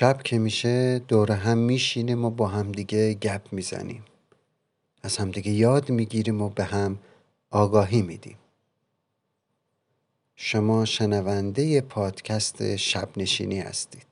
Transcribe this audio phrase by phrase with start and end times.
[0.00, 4.04] شب که میشه دور هم میشینیم و با همدیگه گپ می‌زنیم.
[5.02, 6.98] از همدیگه یاد می‌گیریم و به هم
[7.50, 8.36] آگاهی میدیم.
[10.36, 14.06] شما شنونده پادکست شب نشینی هستید.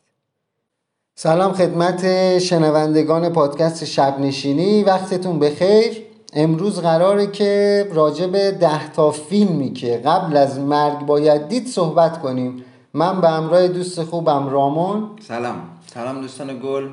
[1.15, 6.03] سلام خدمت شنوندگان پادکست شب نشینی وقتتون بخیر.
[6.33, 12.23] امروز قراره که راجع به ده تا فیلمی که قبل از مرگ باید دید صحبت
[12.23, 12.65] کنیم.
[12.95, 15.11] من به همراه دوست خوبم رامون.
[15.29, 15.76] سلام.
[15.95, 16.89] سلام دوستان گل.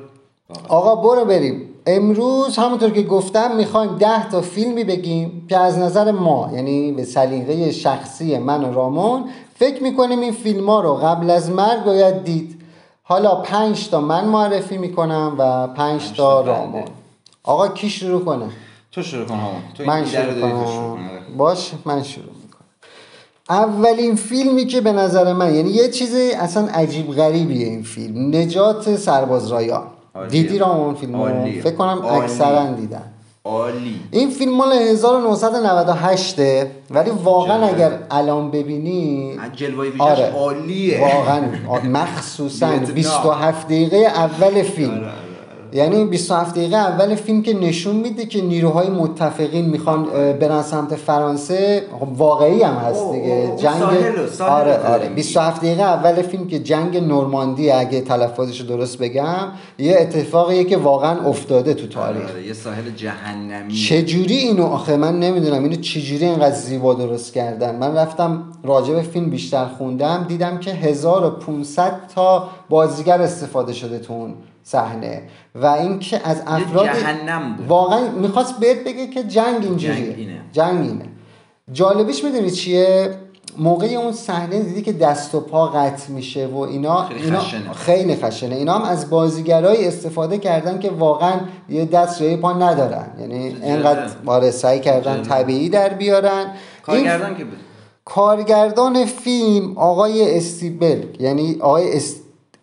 [0.68, 1.68] آقا برو بریم.
[1.86, 7.04] امروز همونطور که گفتم می‌خوایم ده تا فیلمی بگیم که از نظر ما یعنی به
[7.04, 9.24] سلیقه شخصی من و رامون
[9.54, 12.60] فکر می‌کنیم این فیلم ها رو قبل از مرگ باید دید.
[13.02, 16.84] حالا پنج تا من معرفی می‌کنم و پنج تا رامون.
[17.42, 18.46] آقا کی شروع کنه؟
[18.92, 19.38] تو شروع کن
[19.86, 20.96] من شروع کنم.
[21.36, 22.43] باش من شروع می‌کنم
[23.50, 28.96] اولین فیلمی که به نظر من یعنی یه چیز اصلا عجیب غریبیه این فیلم نجات
[28.96, 29.82] سرباز رایان.
[30.28, 32.04] دیدی رامون فیلم رو؟ فکر کنم.
[32.04, 33.02] اکثرا دیدن
[33.44, 36.40] عالی این فیلم مال 1998
[36.90, 37.74] ولی واقعا جالب.
[37.74, 40.32] اگر الان ببینی جلوه آره.
[40.32, 41.42] عالیه واقعا
[41.84, 42.94] مخصوصا ویتنام.
[42.94, 45.23] 27 دقیقه اول فیلم آره.
[45.74, 50.04] یعنی 27 دقیقه اول فیلم که نشون میده که نیروهای متفقین می‌خوان
[50.40, 53.56] برن سمت فرانسه خب واقعی هم هست دیگه.
[53.56, 54.82] جنگ آره آره.
[54.88, 55.14] داریم.
[55.14, 60.76] 27 دقیقه اول فیلم که جنگ نورماندی اگه تلفظش رو درست بگم یه اتفاقیه که
[60.76, 62.30] واقعا افتاده تو تاریخ.
[62.30, 63.72] آره، یه ساحل جهنمی.
[63.72, 65.62] چجوری اینو؟ آخه من نمی‌دونم.
[65.62, 70.70] اینو چجوری اینقدر زیبا درست کردن؟ من رفتم راجع به فیلم بیشتر خوندم دیدم که
[70.70, 75.22] 1500 تا بازیگر استفاده شده تو اون صحنه
[75.54, 77.68] و اینکه از افراد جهنم بود.
[77.68, 80.40] واقعا می‌خواست بهت بگه که جنگ اینجوریه جنگ اینه.
[80.52, 81.04] جنگ اینه
[81.72, 83.14] جالبیش می‌دونی چیه
[83.58, 87.72] موقع اون صحنه دیدی که دست و پا قطع میشه و اینا خیلی اینا خشنه.
[87.72, 93.06] خیلی خشنه اینا هم از بازیگرای استفاده کردن که واقعا یه دست جای پا ندارن
[93.20, 93.56] یعنی.
[93.62, 95.28] اینقدر آره سعی کردن جالبه.
[95.28, 96.50] طبیعی در بیارن این
[96.82, 97.58] کارگردان که بود
[98.04, 102.16] کارگردان فیلم آقای استیبرگ یعنی آقای اس...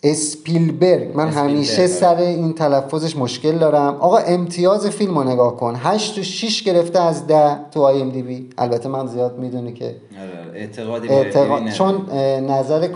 [0.03, 1.87] اسپیلبرگ من اسپیلبرگ، همیشه آره.
[1.87, 6.99] سر این تلفظش مشکل دارم آقا امتیاز فیلم رو نگاه کن 8 و 6 گرفته
[6.99, 10.59] از 10 تو آی ام دی بی البته من زیاد می‌دونه که آره، آره.
[10.59, 11.69] اعتقادی اعتقاد.
[11.69, 12.09] چون
[12.49, 12.87] نظر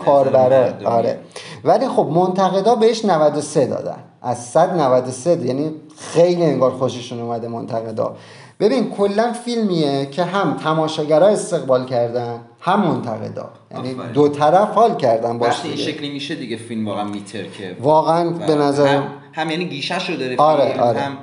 [0.49, 0.85] مردمی.
[0.85, 1.19] آره
[1.63, 8.15] ولی خب منتقدا بهش 93 دادن از 100 93 یعنی خیلی انگار خوششون اومده منتقدا
[8.59, 13.95] ببین کلا فیلمیه که هم تماشاگرها استقبال کردن هم منتقدا یعنی.
[14.13, 15.77] دو طرف حال کردن باش وقتی این.
[15.77, 20.37] شکلی میشه دیگه فیلم واقعا میترکه واقعا به نظر هم, هم یعنی گیشش رو داره
[20.37, 20.99] آره، فیلم آره.
[20.99, 21.17] هم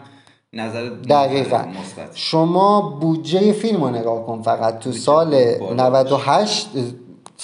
[0.54, 1.64] نظر دقیقا
[2.14, 6.68] شما بودجه فیلم رو نگاه کن فقط تو سال بالا 98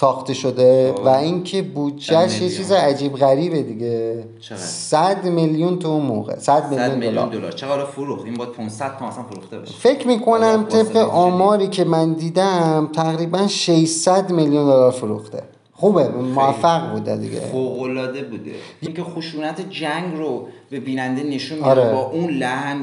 [0.01, 1.05] ساخته شده خب.
[1.05, 2.49] و اینکه بودجهش یه.
[2.49, 4.25] چیز عجیب غریبه دیگه.
[4.41, 6.39] چقدر؟ 100 میلیون تو اون موقع.
[6.39, 7.53] 100 100 میلیون دلار.
[7.53, 9.75] چقدر فروخت؟ این باید 500 تا مثلا فروخته بشه.
[9.75, 15.43] فکر می‌کنم طبق آماری که من دیدم تقریبا 600 میلیون دلار فروخته.
[15.73, 17.41] خوبه موفق بوده دیگه.
[17.41, 18.51] فوق العاده بوده.
[18.81, 21.93] اینکه خشونت جنگ رو به بیننده نشون میده آره.
[21.93, 22.77] با اون لحن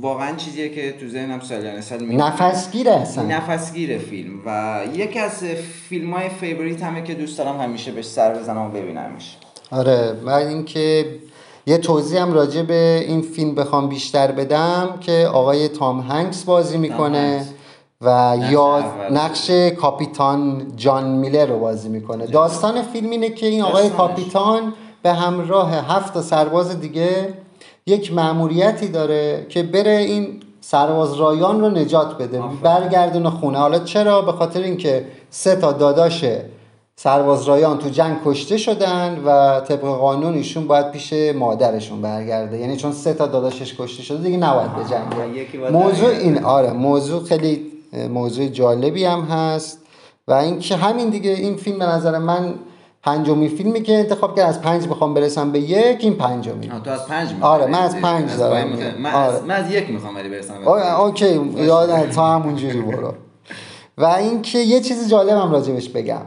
[0.00, 5.44] واقعا چیزیه که تو ذهنم سالیانه سال می نفسگیره اصلا نفسگیره فیلم و یکی از
[5.88, 9.36] فیلم های فیوریت همه که دوست دارم همیشه بهش سر بزنم و ببینمش
[9.70, 11.06] آره بعد اینکه
[11.66, 16.78] یه توضیح هم راجع به این فیلم بخوام بیشتر بدم که آقای تام هنگس بازی
[16.78, 17.46] می‌کنه.
[18.00, 18.84] و یاد.
[19.10, 23.90] نقش کاپیتان جان میلر رو بازی می‌کنه داستان فیلم اینه که این آقای.
[23.90, 27.34] کاپیتان به همراه هفت تا سرباز دیگه
[27.88, 32.60] یک مأموریتی داره که بره این سرباز رایان رو نجات بده آفرین.
[32.60, 33.58] برگردونه خونه.
[33.58, 36.24] حالا چرا؟ به خاطر اینکه سه تا داداش
[36.96, 42.58] سرباز رایان تو جنگ کشته شدن و طبق قانون ایشون باید پیش مادرشون برگرده.
[42.58, 46.08] یعنی چون سه تا داداشش کشته شده دیگه نباید به جنگ موضوع.
[46.08, 47.66] این آره موضوع خیلی
[48.10, 49.78] موضوع جالبی هم هست.
[50.28, 52.54] و اینکه همین دیگه این فیلم به نظر من
[53.06, 56.72] پنجمین فیلمی که انتخاب کرد از پنج بخوام برسم به یک این پنجمین.
[56.72, 57.96] آه، تو از پنج آره، من از.
[57.96, 58.68] پنج دارم.
[58.98, 59.40] من, آره.
[59.40, 60.68] من از یک می‌خوام ولی برسم.
[60.68, 61.40] اوکی.
[61.56, 63.14] یاد تا همونجوری برو.
[63.98, 66.22] و اینکه یه چیز جالبم راجبش بگم.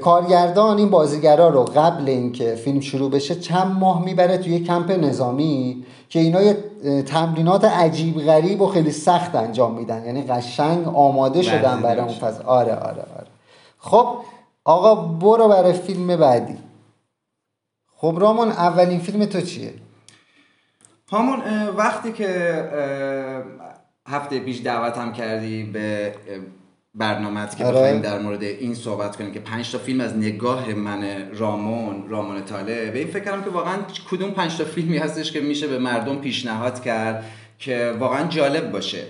[0.00, 5.84] کارگردان این بازیگرا رو قبل اینکه فیلم شروع بشه چند ماه می‌بره توی کمپ نظامی
[6.08, 6.56] که اینا یه
[7.06, 10.04] تمرینات عجیب غریب و خیلی سخت انجام میدن.
[10.06, 13.26] یعنی قشنگ آماده شدن برای اون آره آره آره.
[13.78, 14.06] خب
[14.64, 16.58] آقا برو برای فیلم بعدی.
[17.96, 19.74] خب رامون اولین فیلم تو چیه؟
[21.12, 22.64] همون وقتی که
[24.08, 26.14] هفته پیش دعوتم کردی به
[26.94, 27.74] برنامه که آره.
[27.74, 32.44] بخوایم در مورد این صحبت کنیم که پنج تا فیلم از نگاه من رامون رامون
[32.44, 33.78] تاله به این فکر کردم که واقعا
[34.10, 37.24] کدوم پنج تا فیلمی هستش که میشه به مردم پیشنهاد کرد
[37.58, 39.04] که واقعا جالب باشه.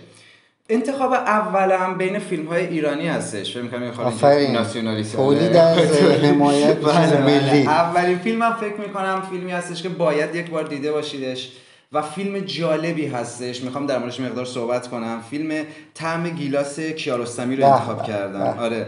[0.69, 3.53] انتخاب اولم بین فیلم های ایرانی هستش.
[3.53, 4.53] فکر می‌کنم آفرین.
[4.53, 5.17] ناسیونالیسم.
[5.17, 5.79] تولید از
[6.25, 7.21] حمایت بله، بله.
[7.21, 7.63] ملی.
[7.67, 11.53] اولین فیلمم فکر می‌کنم فیلمی هستش که باید یک بار دیده باشیدش
[11.93, 13.63] و فیلم جالبی هستش.
[13.63, 15.23] می‌خوام در موردش مقدار صحبت کنم.
[15.31, 15.65] فیلم
[15.95, 18.59] طعم گیلاس کیارستمی رو انتخاب کردم.
[18.59, 18.87] آره.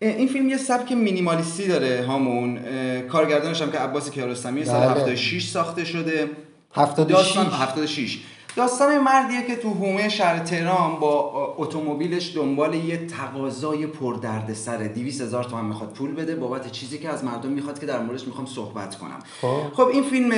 [0.00, 4.90] این فیلم یه سبک مینیمالیستی داره همون اه، کارگردانش هم که عباس کیارستمی سال بله.
[4.90, 6.30] 76 ساخته شده.
[6.74, 8.18] 76 داستان 76
[8.58, 15.44] داستان مردیه که تو حومه شهر تهران با اتومبیلش دنبال یه تقاضای پردردسر 200 هزار
[15.44, 16.36] تومن می‌خواد پول بده.
[16.36, 19.18] بابت چیزی که از مردم می‌خواد که در موردش می‌خوام صحبت کنم.
[19.40, 19.74] خب.
[19.74, 20.32] خب این فیلم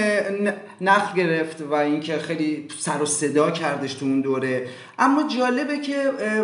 [0.81, 4.69] نخ گرفت و اینکه خیلی سر و صدا کردش تو اون دوره.
[4.99, 5.97] اما جالبه که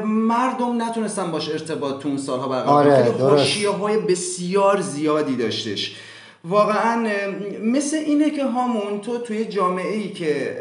[0.04, 5.96] مردم نتونستن باش ارتباط تو اون سالها برقرار آره، های بسیار زیادی داشتش.
[6.48, 7.06] واقعا
[7.64, 10.56] مثل اینه که همون تو توی جامعه ای که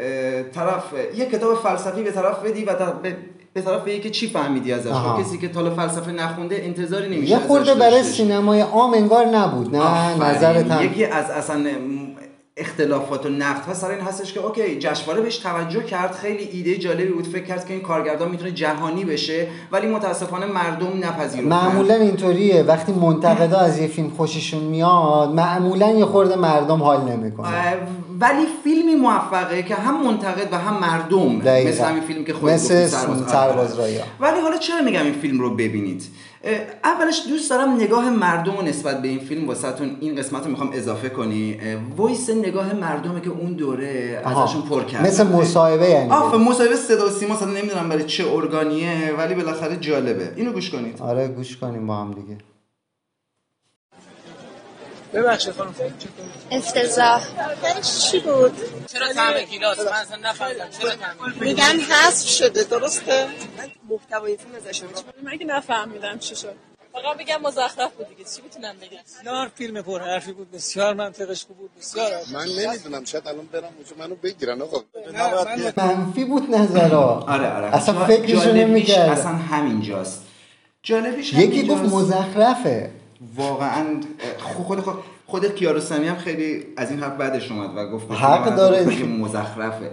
[0.54, 0.82] طرف
[1.16, 3.16] یه کتاب فلسفی به طرف بدی و طرف- به-
[3.52, 4.90] به طرف بگی که چی فهمیدی ازش
[5.20, 8.02] کسی که تالا فلسفه نخونده انتظاری نمیشه یه خورده برای.
[8.02, 10.14] سینمای عام انگار نبود نه.
[10.30, 11.64] نظرت یکی از اصلا
[12.56, 13.64] اختلافات و نقد.
[13.64, 16.12] ها سر این هستش که اوکی جشنواره بهش توجه کرد.
[16.12, 17.26] خیلی ایده جالبی بود.
[17.26, 22.62] فکر کرد که این کارگردان می‌تونه جهانی بشه ولی متاسفانه مردم نپذیرفتن معمولا اینطوریه.
[22.62, 27.48] وقتی منتقدا از یه فیلم خوششون میاد معمولا یه خورده مردم حال نمی‌کنه
[28.20, 31.38] ولی فیلمی موفقه که هم منتقد و هم مردم.
[31.38, 31.70] دقیقاً.
[31.70, 33.78] مثل همین فیلم که خود مثل سرباز.
[33.78, 34.02] رایا.
[34.20, 36.02] ولی حالا چرا میگم این فیلم رو ببینید؟
[36.84, 40.70] اولش دوست دارم نگاه مردم رو نسبت به این فیلم واسهتون این قسمت رو می‌خوام
[40.72, 41.58] اضافه کنی.
[41.96, 44.44] وایس نگاه مردمه که اون دوره آها.
[44.44, 46.10] ازشون پر کرد مثل مصاحبه یعنی.
[46.10, 50.32] آف مصاحبه صدا و سیما نمی‌دونم برای چه ارگانیه ولی بالاخره جالبه.
[50.36, 51.02] اینو گوش کنید.
[51.02, 52.38] آره گوش کنیم با هم دیگه.
[55.16, 55.74] ببخشید خانم
[56.50, 57.22] افتضاح.
[58.10, 58.52] چی بود؟
[58.86, 60.68] چرا طعم گیلاس؟ من اصلا نفهمیدم.
[60.80, 63.26] چرا طعم گیلاس؟ میگن حذف شده درسته؟
[63.88, 64.82] محتوای فیلم ازش
[65.22, 66.54] مگه نفهمیدم چی شد.
[66.92, 68.24] فقط بگم مزخرف بود دیگه.
[68.36, 72.10] چی می‌تونم بگم؟ بسیار فیلم پر حرفی بود بسیار منطقش خوب بود بسیار.
[72.32, 74.82] من نمی‌دونم شاید الان برم اونجا منو بگیرن آقا.
[75.12, 75.44] نه،
[75.76, 77.24] من منفی بود نظرا.
[77.28, 77.74] آره آره.
[77.74, 80.22] اصلا فکرشو نمی‌کرد اصلا همینجاست.
[80.82, 81.82] جالبیش یکی گفت.
[81.82, 82.90] مزخرفه.
[83.36, 83.84] واقعا
[84.38, 84.94] خود خود خود,
[85.26, 88.84] خود کیارستمی هم خیلی از این حرف بعدش اومد و گفت حق داره.
[89.04, 89.90] مزخرفه.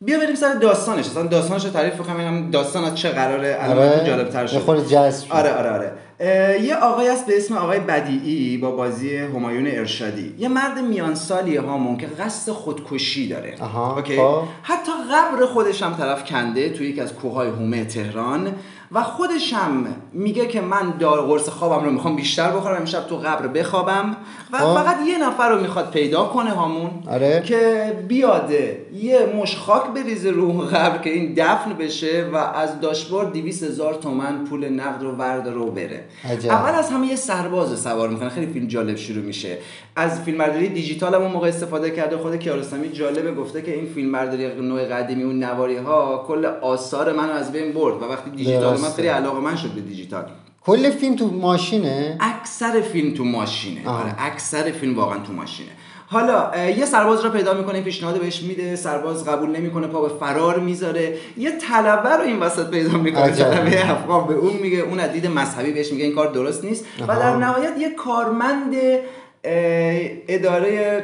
[0.00, 1.06] بیا بریم سر داستانش.
[1.06, 4.06] اصلا داستانش رو تعریف کنم ببینم داستان از چه قراره الان آره.
[4.06, 4.56] جالب تر شد.
[5.30, 5.92] آره آره آره.
[6.62, 10.34] یه آقای است به اسم آقای بدیعی با بازی همایون ارشادی.
[10.38, 13.54] یه مرد میان سالی هامون که قصد خودکشی داره.
[13.96, 14.42] اوکی؟ خب.
[14.62, 18.54] حتی قبر خودش هم طرف کنده توی یکی از کوههای هومه تهران.
[18.94, 23.16] و خودش هم میگه که من دار قرص خوابم رو می‌خوام بیشتر بخورم امشب تو
[23.16, 24.16] قبر بخوابم.
[24.52, 24.74] و خب.
[24.74, 27.42] فقط یه نفر رو می‌خواد پیدا کنه هامون آره.
[27.46, 28.86] که بیاده.
[28.94, 33.94] یه مش خاک بریزه رو قبر که این دفن بشه و از داشبور 200 هزار
[33.94, 36.04] تومن پول نقد رو ورداره و بره.
[36.24, 36.50] عجب.
[36.50, 38.28] اول از همه یه سرباز رو سوار می‌کنه.
[38.28, 39.58] خیلی فیلم جالب شروع میشه.
[39.96, 42.16] از فیلم برداری دیجیتال هم اون موقع استفاده کرده.
[42.16, 47.12] خود کیارستمی جالبه گفته که این فیلم برداری نوع قدیمی اون نواری ها کل آثار
[47.12, 48.90] منو از بین برد و وقتی دیجیتال من.
[48.90, 50.24] خیلی علاقه من شد به دیجیتال
[50.64, 53.88] کل فیلم تو ماشینه اکثر فیلم تو ماشینه.
[53.88, 55.70] آره اکثر فیلم واقعا تو ماشینه
[56.06, 60.08] حالا یه سرباز رو پیدا می‌کنه این پیشنهاد بهش میده سرباز قبول نمی‌کنه پا به
[60.08, 63.30] فرار می‌ذاره یه طلبه رو این وسط پیدا می‌کنه.
[63.30, 66.84] طلبه افغان به اون میگه اون از دید مذهبی بهش میگه این کار درست نیست
[67.00, 67.20] و آها.
[67.20, 68.74] در نهایت یه کارمند
[69.44, 71.02] اداره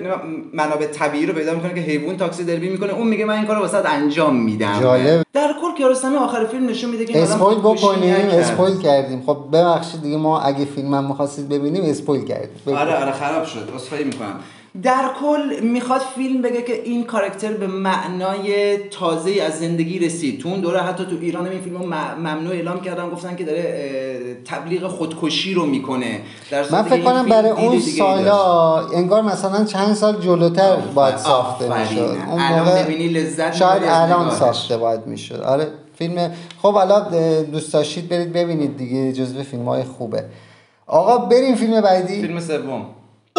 [0.52, 3.57] منابع طبیعی رو پیدا می‌کنه که حیوان تاکسی دربی می‌کنه اون میگه من این کار
[3.57, 5.23] رو واسط انجام میدم جالب.
[5.33, 8.14] در کل کیارستمی آخر فیلم نشون میده که اسپویل بکنیم.
[8.14, 12.76] اسپویل کردیم خب ببخشید دیگه ما اگه فیلم هم می‌خواستید ببینیم اسپویل کردیم.
[12.76, 14.40] آره آره خراب شد عذرخواهی می‌کنم
[14.82, 20.40] در کل می‌خواد فیلم بگه که این کاراکتر به معنای تازه از زندگی رسید.
[20.40, 21.76] تو اون دوره حتی تو ایران هم این فیلم
[22.18, 26.20] ممنوع اعلام کردن گفتن که داره تبلیغ خودکشی رو می‌کنه.
[26.50, 31.16] در من فکر کنم برای اون سالا انگار مثلا چند سال جلوتر باید.
[31.16, 32.16] ساخته می‌شد.
[32.30, 34.30] اون الان ببینی لذت شاید الان.
[34.30, 35.40] ساخته باید می‌شد.
[35.40, 36.30] آره فیلم
[36.62, 37.00] خب حالا
[37.52, 40.25] دوست داشتید برید ببینید دیگه جزو فیلم های خوبه.
[40.87, 42.20] آقا بریم فیلم بعدی.
[42.20, 42.87] فیلم سوم.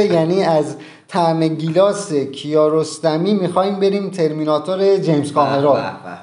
[0.06, 0.75] یعنی از
[1.08, 5.79] طعم گیلاس کیارستمی می‌خوایم بریم ترمیناتور جیمز کامرون.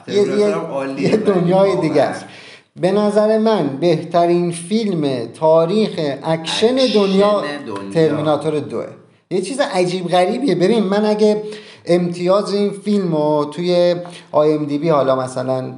[0.09, 0.15] یه,
[0.99, 1.77] یه, دنیای.
[1.77, 2.25] دیگه است
[2.81, 5.91] به نظر من بهترین فیلم تاریخ
[6.23, 7.91] اکشن اکشن دنیا دنیا.
[7.95, 8.87] Terminator دوه
[9.31, 11.43] یه چیز عجیب غریبیه ببین من اگه
[11.87, 13.95] امتیاز این فیلم رو توی
[14.33, 15.73] IMDb حالا مثلا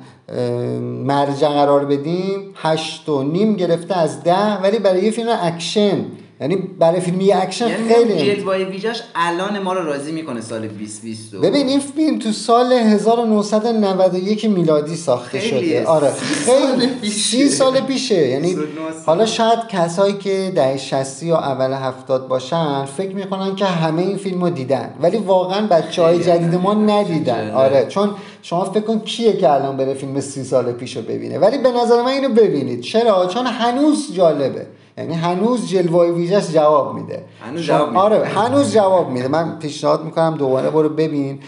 [1.05, 6.05] مرجع قرار بدیم هشت و نیم گرفته از ده ولی برای یه فیلم اکشن
[6.41, 11.35] یعنی برای فیلمی اکشن یعنی خیلی جلوه ویژش الان ما رو راضی می‌کنه سال 2020
[11.35, 11.41] رو.
[11.41, 15.41] ببین این فیلم تو سال 1991 میلادی ساخته.
[15.41, 17.15] شده آره خیلی پیشه.
[17.15, 19.03] سی سال پیشه یعنی 29 سال.
[19.07, 24.17] حالا شاید کسایی که دهه 60 یا اول 70 باشن فکر می‌کنن که همه این
[24.17, 26.75] فیلم رو دیدن ولی واقعا بچه های جدید ما.
[26.75, 27.51] ندیدن.
[27.51, 28.11] آره چون
[28.43, 31.73] شما فکر کن کیه که الان بره فیلم سی سال پیش رو ببینه ولی به
[31.73, 34.67] نظر من اینو ببینید چرا چون هنوز جالبه
[34.99, 37.25] یعنی هنوز جلوه ویژش جواب میده.
[37.41, 38.01] هنوز جواب میده.
[38.01, 39.29] آره هنوز جواب میده.
[39.29, 41.41] من پیشنهاد می‌کنم دوباره برو ببین.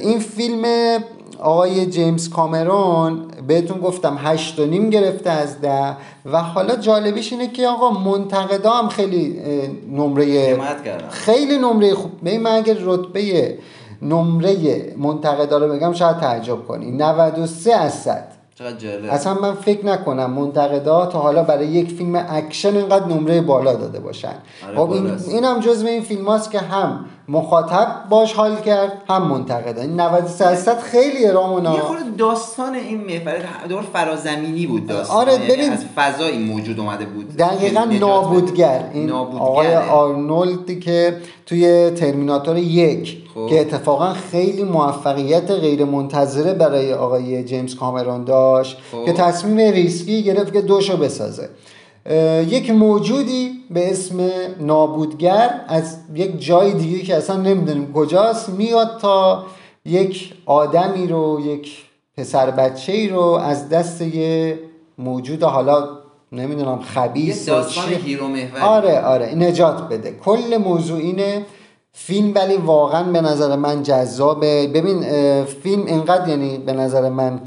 [0.00, 0.64] این فیلم
[1.40, 5.96] آقای جیمز کامرون بهتون گفتم هشت و نیم گرفته از ده
[6.32, 9.40] و حالا جالبیش اینه که آقا منتقدا هم خیلی
[9.92, 10.58] نمره.
[11.10, 12.10] خیلی نمره خوب.
[12.22, 13.58] من اگر رتبه
[14.02, 16.90] نمره منتقدا رو بگم شاید تعجب کنی.
[16.90, 22.26] 93 از 100 چقدر جالب اصلا من فکر نکنم منتقدا تا حالا برای یک فیلم
[22.28, 24.34] اکشن اینقدر نمره بالا داده باشن
[24.66, 25.10] آره، خب این.
[25.28, 30.00] این هم جزو این فیلم هاست که هم مخاطب باش حال کرد هم منتقدا این
[30.00, 35.32] 93 از 100 خیلی رامونا یه خورده داستان این محور دور فرازمینی بود داستان آره،
[35.32, 35.72] یعنی ببین.
[35.72, 38.90] از فضا این موجود اومده بود دقیقا نابودگر.
[38.92, 39.42] این نابودگره.
[39.42, 41.16] آقای آرنولدی که
[41.46, 43.46] توی ترمیناتور یک خب.
[43.46, 49.04] که اتفاقا خیلی موفقیت غیر منتظره برای آقای جیمز کامرون داشت خب.
[49.04, 51.48] که تصمیم ریسکی گرفت که دوشو بسازه
[52.48, 59.46] یک موجودی به اسم نابودگر از یک جای دیگه که اصلا نمی‌دونیم کجاست میاد تا
[59.84, 61.84] یک آدمی رو یک
[62.16, 64.58] پسر بچه ای رو از دست یه
[64.98, 65.88] موجود حالا
[66.32, 67.84] نمی‌دونم یه خبیث و داستان.
[67.88, 68.24] hero
[68.62, 70.14] آره آره نجات بده.
[70.24, 71.46] کل موضوع اینه
[71.92, 74.66] فیلم ولی واقعا به نظر من جذابه.
[74.66, 75.04] ببین
[75.44, 77.40] فیلم اینقدر یعنی به نظر من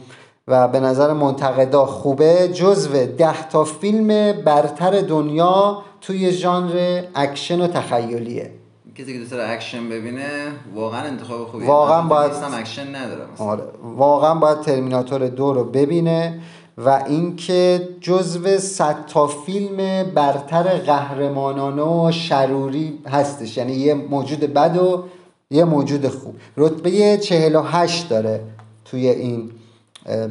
[0.49, 7.67] و به نظر منتقدا خوبه جزو ده تا فیلم برتر دنیا توی ژانر اکشن و
[7.67, 8.51] تخیلیه.
[8.95, 10.27] کسی که دوست داره اکشن ببینه
[10.75, 11.67] واقعا انتخاب خوبیه.
[11.67, 13.63] واقعا باید- اکشن ندارم آره.
[13.83, 16.39] واقعا باید Terminator دو رو ببینه
[16.77, 23.57] و اینکه جزو صد تا فیلم برتر قهرمانانه و شروری هستش.
[23.57, 25.03] یعنی یه موجود بد و
[25.51, 26.35] یه موجود خوب.
[26.57, 28.41] رتبه 48 داره
[28.85, 29.51] توی این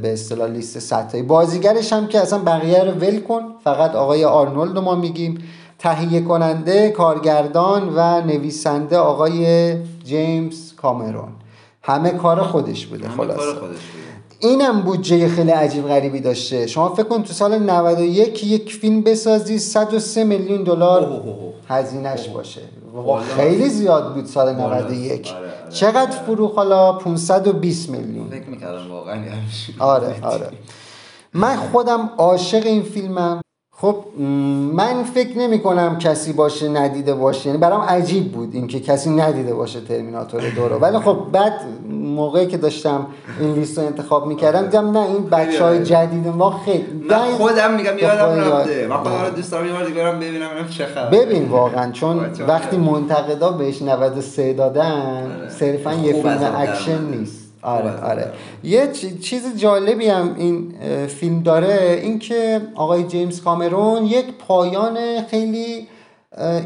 [0.02, 3.42] به اصطلاح لیست صد بازیگرش هم که اصلا بقیه رو ول کن.
[3.64, 5.38] فقط آقای آرنولد ما میگیم.
[5.78, 11.32] تهیه کننده کارگردان و نویسنده آقای جیمز کامرون.
[11.82, 13.36] همه کار خودش بوده همه خلاصه.
[13.36, 14.17] کار خودش بوده.
[14.40, 16.66] اینم بودجه خیلی عجیب غریبی داشته.
[16.66, 21.22] شما فکر کن تو سال 91 یک فیلم بسازی 103 میلیون دلار.
[21.68, 22.60] هزینهش باشه.
[23.36, 24.80] خیلی زیاد بود سال بالا.
[24.80, 26.10] 91 آره، آره، چقدر آره.
[26.10, 28.30] فروخ حالا 520 میلیون.
[28.30, 29.22] فکر می‌کردم واقعا
[29.78, 30.48] آره آره.
[31.34, 33.40] من خودم عاشق این فیلمم.
[33.80, 33.96] خب
[34.72, 37.46] من فکر نمی کنم کسی باشه ندیده باشه.
[37.46, 41.52] یعنی برام عجیب بود اینکه کسی ندیده باشه Terminator دو رو ولی خب بعد
[41.90, 43.06] موقعی که داشتم
[43.40, 47.74] این لیست رو انتخاب می‌کردم دیدم نه این بچه های جدید ما خیلی من خودم
[47.74, 48.86] میگم یادم رفته.
[48.86, 52.76] من خودم رو دوست دارم یه بار دیگه برم ببینم چه ببین واقعا چون وقتی
[52.76, 55.48] منتقدا بهش 93 دادن آره.
[55.48, 57.04] صرفا یه خوب فیلم اکشن.
[57.04, 57.47] نیست.
[57.62, 58.32] آره آره.
[58.64, 60.74] یه چی- چیز جالبی هم این
[61.06, 64.96] فیلم داره اینکه آقای جیمز کامرون یک پایان
[65.30, 65.88] خیلی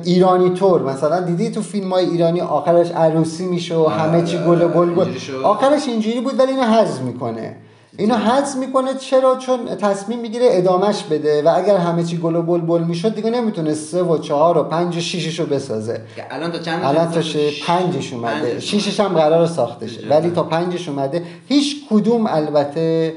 [0.05, 0.83] ایرانی طور.
[0.83, 4.89] مثلا دیدی تو فیلم های ایرانی آخرش عروسی میشه و همه چی آره، گل آره،
[4.89, 5.41] اینجوری شد.
[5.45, 7.57] آخرش اینجوری بود ولی اینو حذف می‌کنه.
[7.99, 12.43] اینو حذف می‌کنه چرا؟ چون تصمیم می‌گیره ادامش بده و اگر همه چی گل و
[12.43, 16.01] بلبل می‌شد دیگه نمی‌تونه سه و چهار و پنج و شیشش رو بسازه.
[16.31, 18.61] الان تا چند الان تا؟ ش- پنجش اومده.
[18.61, 20.09] شیشش هم قرار ساخته شه.
[20.09, 21.23] ولی تا پنجش اومده.
[21.49, 23.13] هیچ کدوم البته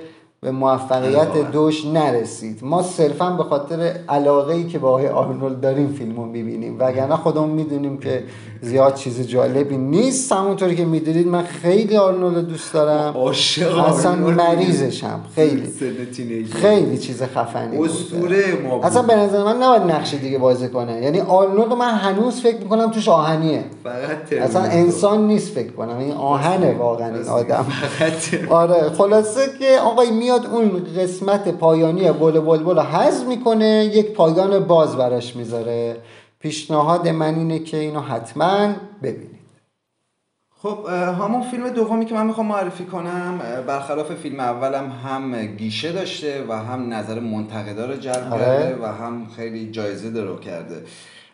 [0.45, 1.51] به موفقیت.
[1.51, 6.25] دوش نرسید ما صرفا به خاطر علاقه ای که با آقای آرنولد داریم فیلم رو
[6.25, 8.23] می‌بینیم وگرنه خودمون می‌دونیم که
[8.61, 14.15] زیاد چیز جالبی نیست همونطوری که می‌دونید من خیلی آرنولد دوست دارم عاشق اصلا.
[14.15, 15.67] مریضشم خیلی.
[16.51, 17.77] خیلی چیز خفنی.
[17.77, 18.83] اسطوره ما.
[18.83, 22.91] اصلا به نظر من نباید نقش دیگه بازی کنه یعنی آرنولد من هنوز فکر می‌کنم
[22.91, 24.61] توش آهنیه فقط اصلا.
[24.61, 27.65] انسان نیست فکر کنم این آهنه واقعا این آدم.
[28.49, 34.59] آره خلاصه که آقای میاد اون قسمت پایانی بول بول رو حذف می‌کنه یک پایان
[34.59, 35.97] باز براش می‌ذاره.
[36.39, 38.73] پیشنهاد من اینه که اینو حتما
[39.03, 39.35] ببینید.
[40.61, 46.45] خب همون فیلم دومی که من می‌خوام معرفی کنم برخلاف فیلم اولم هم گیشه داشته
[46.49, 48.45] و هم نظر منتقدا رو جلب آره.
[48.45, 50.83] کرده و هم خیلی جایزه درو کرده.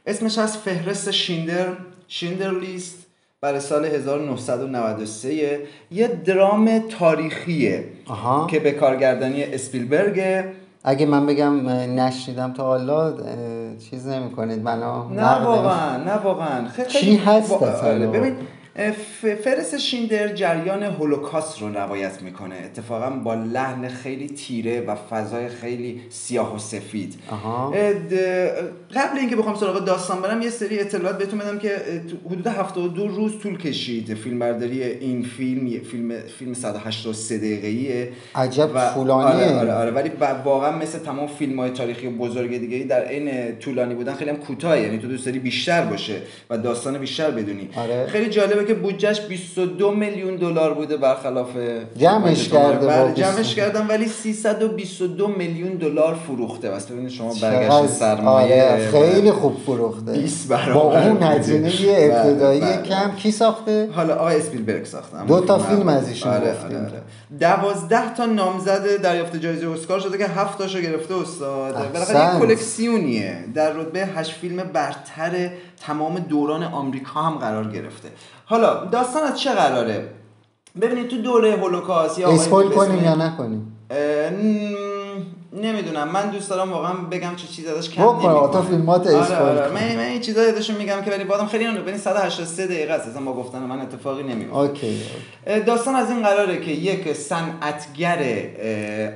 [0.06, 1.68] اسمش از فهرست شیندر
[2.08, 3.11] شیندر لیست.
[3.44, 5.60] برای سال 1993
[5.92, 8.48] یه درام تاریخیه آها.
[8.48, 10.46] که به کارگردانی اسپیلبرگ
[10.84, 13.14] اگه من بگم اه، نشنیدم تا حالا
[13.90, 18.36] چیز نمی کنید منو نه واقعا نه واقعا خیلی چی هست؟ آره، ببین
[19.44, 22.56] فرس شیندر جریان هولوکاست رو روایت می‌کنه.
[22.66, 27.14] اتفاقا با لحن خیلی تیره و فضای خیلی سیاه و سفید.
[28.96, 31.76] قبل اینکه بخوام سراغ داستان برم یه سری اطلاعات بهتون بدم که
[32.26, 34.14] حدود 72 روز طول کشید.
[34.14, 38.10] فیلمبرداری این فیلم فیلم فیلم 183 دقیقه‌ایه.
[38.36, 39.46] عجب و- طولانیه.
[39.46, 39.92] آره آره, آره.
[39.92, 40.12] ولی
[40.46, 44.80] واقعا مثل تمام فیلم های تاریخی بزرگ دیگه در عین طولانی بودن خیلی هم کوتاه
[44.80, 46.16] یعنی تو دوست داری بیشتر باشه
[46.50, 47.70] و داستان بیشتر بدونی.
[47.76, 48.08] آره.
[48.08, 51.48] خیلی جالبه که بودجهش 22 میلیون دلار بوده برخلاف
[51.98, 57.86] جمعش کرده بله، 20 جمعش کردن ولی 322 میلیون دلار فروخته بس ببینید شما برگشت
[57.86, 61.24] سرمایه آره خیلی خوب فروخته 20 برابر با اون.
[61.24, 62.82] هزینه بله، ابتدایی بله.
[62.82, 65.88] کم کی ساخته حالا آقای اسپیلبرگ ساخته اما دو تا فیلم.
[65.88, 66.78] از ایشون آره، گفتیم.
[66.78, 67.02] آره، آره.
[67.40, 72.36] دوازده تا نامزد دریافت جایزه اسکار شده که هفت تاشو گرفته استاد بالاخره.
[72.36, 75.50] یه کلکسیونیه در رتبه هشت فیلم برتر
[75.82, 78.10] تمام دوران آمریکا هم قرار گرفته.
[78.46, 80.10] حالا داستان از چه قراره؟
[80.82, 83.78] ببینید تو دوره هولوکاست یا اسپویل کنیم یا نکنیم؟
[85.54, 88.52] نمی‌دونم من دوست دارم واقعا بگم چه چیزی ازش کم نمی‌کنه.
[88.52, 89.74] تا فیلمات آره اسپویل آره کن.
[89.74, 93.08] من من این چیزا ازشون میگم که ولی بازم خیلی اون ببین 183 دقیقه است
[93.08, 95.02] اصلا با گفتن من اتفاقی نمیفته اوکی.
[95.66, 98.20] داستان از این قراره که یک صنعتگر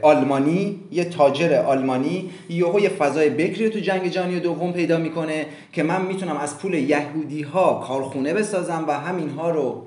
[0.01, 5.83] آلمانی یه تاجر آلمانی یهو یه فضای بکری تو جنگ جهانی دوم پیدا می‌کنه که
[5.83, 9.83] من می‌تونم از پول یهودی ها کارخونه بسازم و همینها رو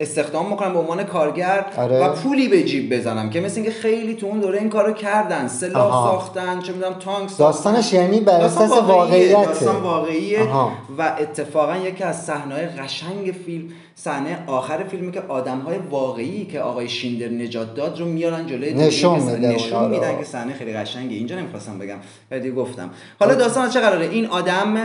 [0.00, 2.04] استخدام می‌کنم به عنوان کارگر آره.
[2.04, 5.48] و پولی به جیب بزنم که مثل اینکه خیلی تو اون دوره این کارو کردن
[5.48, 6.10] سلاح آها.
[6.10, 7.44] ساختن چه می‌دونم تانک ساختن.
[7.44, 8.82] داستانش یعنی بر داستان اساس.
[8.84, 10.72] واقعیته داستان واقعیه آها.
[10.98, 16.88] و اتفاقا یکی از صحنه‌های قشنگ فیلم صحنه آخر فیلمی که آدم‌های واقعی که آقای
[16.88, 19.90] شیندر نجات داد رو میارن جلوی نشون که میده نشون.
[19.90, 21.98] میدن که صحنه خیلی قشنگه اینجا نمی‌خواستم بگم
[22.30, 22.90] ولی گفتم
[23.20, 24.76] حالا داستان از چه قراره این آدم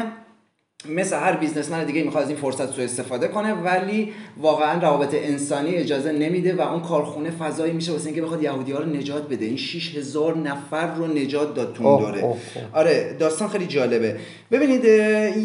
[0.89, 5.75] مثل هر بیزنسمن دیگه می‌خواد از این فرصت سوء استفاده کنه ولی واقعا روابط انسانی
[5.75, 9.45] اجازه نمیده و اون کارخونه فضایی میشه واسه اینکه بخواد یهودی ها رو نجات بده.
[9.45, 12.23] این 6000 نفر رو نجات داد تو اون اوه، دوره.
[12.23, 12.65] اوه، اوه.
[12.73, 14.15] آره داستان خیلی جالبه.
[14.51, 14.83] ببینید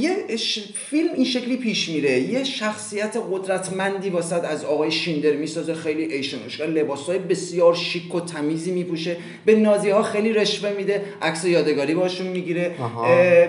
[0.03, 2.21] یه ش- فیلم این شکلی پیش میره.
[2.21, 8.71] یه شخصیت قدرتمندی واسط از آقای شیندر می‌سازه خیلی ایشن لباسای بسیار شیک و تمیزی
[8.71, 9.17] میپوشه.
[9.45, 11.03] به نازی ها خیلی رشوه میده.
[11.23, 12.75] عکس یادگاری باشون می‌گیره.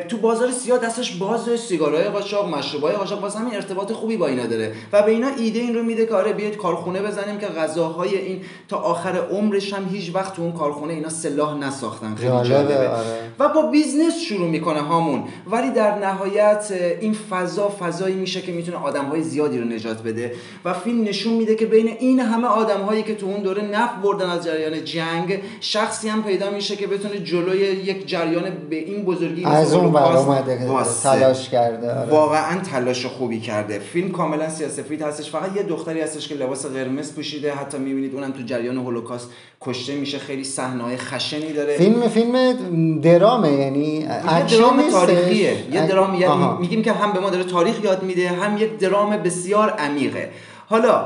[0.08, 1.50] تو بازار سیاه دستش باز
[1.82, 4.72] سیگارهای قاچاق مشروبای قاچاق واسه همین ارتباط خوبی با اینا داره.
[4.94, 8.42] و به اینا ایده این رو میده که آره بیاید کارخونه بزنیم که غذاهای این
[8.70, 12.16] تا آخر عمرش هم هیچ وقت تو اون کارخونه اینا سلاح نساختن.
[12.16, 13.06] خیلی جالبه، آره.
[13.40, 15.24] و با business شروع می‌کنه هامون.
[15.48, 20.34] ولی در نهایت این فضا فضایی میشه که می‌تونه آدمهای زیادی رو نجات بده.
[20.66, 24.30] و فیلم نشون میده که بین این همه آدمهایی که تو اون دوره نفع بردن
[24.30, 29.46] از جریان جنگ شخصی هم پیدا میشه که بتونه جلوی یک جریان به این بزرگی
[29.46, 30.60] از اون هولوکاست اومده.
[31.04, 32.10] تلاش کرده آره.
[32.10, 33.80] واقعا تلاش خوبی کرده.
[33.80, 35.32] فیلم کاملا سیاسفید هستش.
[35.32, 37.54] فقط یه دختری هستش که لباس قرمز پوشیده.
[37.54, 39.30] حتی می‌بینید اونم تو جریان هولوکاست
[39.62, 40.18] کشته میشه.
[40.18, 41.78] خیلی صحنه‌های خشنی داره.
[41.78, 42.56] فیلم فیلم
[43.02, 45.56] درامه یعنی یه درام؟ تاریخیه.
[45.72, 46.58] یه درام یعنی.
[46.60, 50.30] میگیم که هم به ما داره تاریخ یاد میده هم یک درام بسیار عمیقه.
[50.70, 51.06] حالا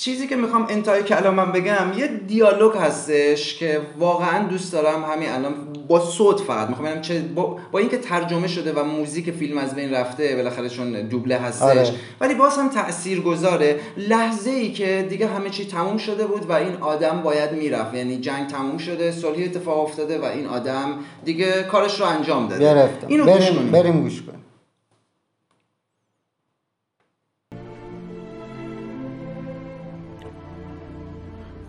[0.00, 5.54] چیزی که می‌خوام انتهای کلامم بگم یه دیالوگ هستش که واقعا دوست دارم همین الان
[5.88, 6.68] با صوت فقط.
[6.68, 10.68] می‌خوام ببینم چه با, با اینکه ترجمه شده و موزیک فیلم از بین رفته بالاخره
[10.68, 11.90] چون دوبله هستش آره.
[12.20, 16.52] ولی باز هم تأثیر گذاره لحظه ای که دیگه همه چی تموم شده بود و
[16.52, 17.94] این آدم باید می‌رفت.
[17.94, 20.86] یعنی جنگ تموم شده صلحی اتفاق افتاده و این آدم
[21.24, 22.64] دیگه کارش رو انجام داده.
[22.64, 23.06] گرفتم.
[23.06, 23.70] اینو بریم.
[23.70, 24.43] بریم گوش کنیم.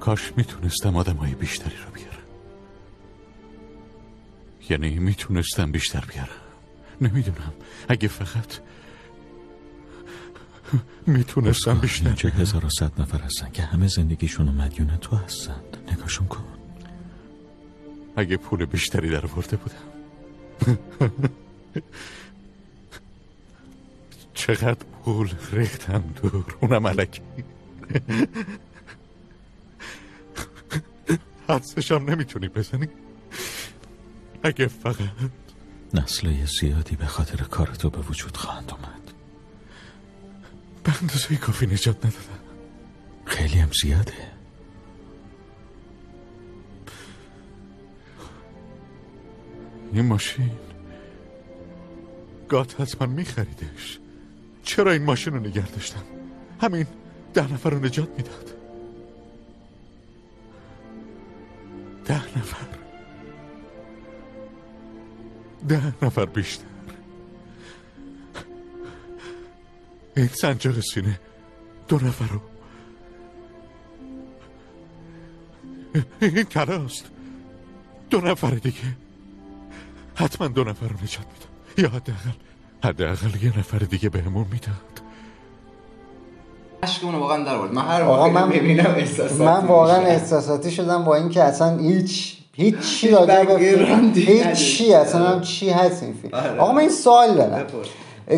[0.06, 2.26] کاش می‌تونستم آدمای بیشتری رو بیارم.
[4.70, 6.30] یعنی می‌تونستم بیشتر بیارم.
[7.02, 7.54] نمی‌دونم.
[7.88, 8.60] اگه فقط
[11.08, 12.06] می‌تونستم بیشتر.
[12.06, 16.44] اینجا هزار و صد نفر هستن که همه زندگیشون مدیون تو هستند نگاهشون کن.
[18.16, 20.78] اگه پول بیشتری در آورده بودم.
[24.34, 26.58] چقدر پول ریختم دور.
[26.62, 27.22] اونم علکی
[31.50, 32.88] حدسشم نمی‌تونی بزنی؟
[34.44, 34.96] اگه فقط
[35.94, 39.12] نسلای زیادی به خاطر کار تو به وجود خواهند اومد
[40.84, 42.44] به اندازه کافی نجات ندادم
[43.26, 44.14] خیلی هم زیاده.
[49.94, 50.52] این ماشین
[52.50, 54.00] گات حتما میخریدش.
[54.64, 56.04] چرا این ماشین رو نگه داشتم؟
[56.62, 56.88] همین
[57.34, 58.55] ده نفر رو نجات می‌داد.
[62.06, 62.68] ده نفر.
[65.68, 66.66] ده نفر بیشتر.
[70.18, 71.20] این سنجاق سینه
[71.88, 72.42] دو نفر رو.
[76.22, 77.12] این کراست
[78.10, 78.98] دو نفر دیگه.
[80.16, 82.32] حتما دو نفر رو نجات می‌داد یا حداقل
[82.84, 84.48] حداقل یه نفر دیگه بهمون
[86.86, 89.98] اشکمون واقعا در آورد من هر آقا من می‌بینم احساساتی من واقعا.
[89.98, 93.60] احساساتی شدم با اینکه اصلا هیچ هیچ چی راجع به
[94.16, 94.58] هیچ.
[94.58, 96.60] چی اصلا هم چی هست این فیلم آره.
[96.60, 97.66] آقا من این سوال دارم.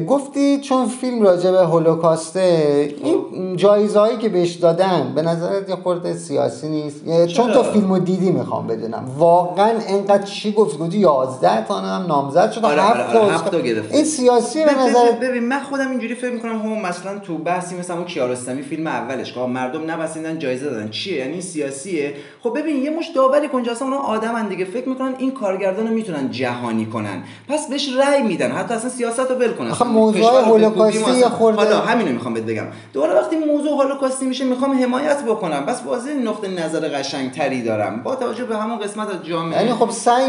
[0.07, 5.75] گفتی چون فیلم راجع به هولوکاسته این جایزه هایی که بهش دادن به نظرت یه
[5.75, 9.05] خورده سیاسی نیست؟ چون تو؟ فیلمو دیدی می‌خوام بدونم.
[9.17, 13.95] واقعا انقدر چی گفتی؟ گفتی 11 تا هم نامزد شد آره، آره، هفت آره، گرفته.
[13.95, 17.95] این سیاسیه به نظر ببین من خودم اینجوری فکر می‌کنم هم مثلا تو بحثی مثلا
[17.95, 20.89] اون کیارستمی فیلم اولش که مردم نبسیدن جایزه دادن.
[20.89, 22.13] چیه؟ یعنی سیاسیه.
[22.43, 24.65] خب ببین یه مش داوری کنجا اصلا اونا آدمن دیگه.
[24.65, 27.23] فکر می‌کنن این کارگردان رو می‌تونن جهانی کنن.
[27.49, 28.51] پس بهش رأی میدن.
[28.51, 29.76] حتی اصلا سیاست رو ول کنن.
[29.81, 31.23] آخه موضوع هولوکاستی.
[31.23, 32.63] خورده- حالا همینو می‌خوام بهت بگم.
[32.93, 35.65] دوباره وقتی موضوع هولوکاستی میشه می‌خوام حمایت بکنم.
[35.65, 38.03] بس واضح نقطه نظر قشنگ تری دارم.
[38.03, 40.23] با توجه به همون قسمت از جامعه یعنی خب سعی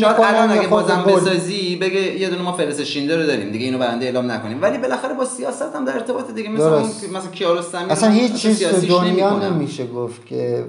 [0.00, 3.50] شاید الان اگه بازم بسازی بگه یه دونه ما فرس شینده رو داریم.
[3.50, 4.62] دیگه اینو برنده اعلام نکنیم.
[4.62, 8.86] ولی بالاخره با سیاست هم در ارتباط دیگه مثلا مثلا کیارستمی اصلا هیچ چیز تو
[8.86, 9.38] دنیا.
[9.38, 10.64] نمیشه گفت که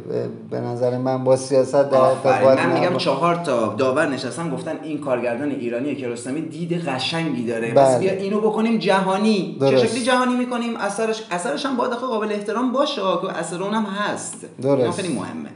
[0.51, 1.97] به نظر من با سیاست در.
[1.97, 7.71] ارتباط من میگم چهار تا داور نشستن گفتن این کارگردان ایرانی کیارستمی دید قشنگی داره.
[7.71, 7.83] بله.
[7.85, 9.57] پس بیا اینو بکنیم جهانی.
[9.59, 9.77] چه.
[9.77, 14.45] شکلی جهانی می‌کنیم؟ اثرش اثرش هم باید قابل احترام باشه که اثر اونم هست.
[14.61, 15.01] درست.
[15.01, 15.49] خیلی مهمه.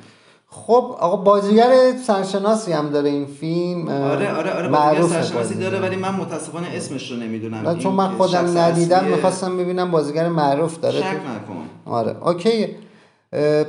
[0.49, 3.87] خب آقا بازیگر سرشناسی هم داره این فیلم.
[3.87, 5.69] آره آره آره معروف سرشناسی بازیگر.
[5.69, 7.77] داره ولی من متاسفانه اسمش رو نمی‌دونم.
[7.77, 10.99] چون من خودم ندیدم می‌خواستم ببینم بازیگر معروف داره.
[10.99, 11.63] شک نکن.
[11.85, 12.86] آره OK.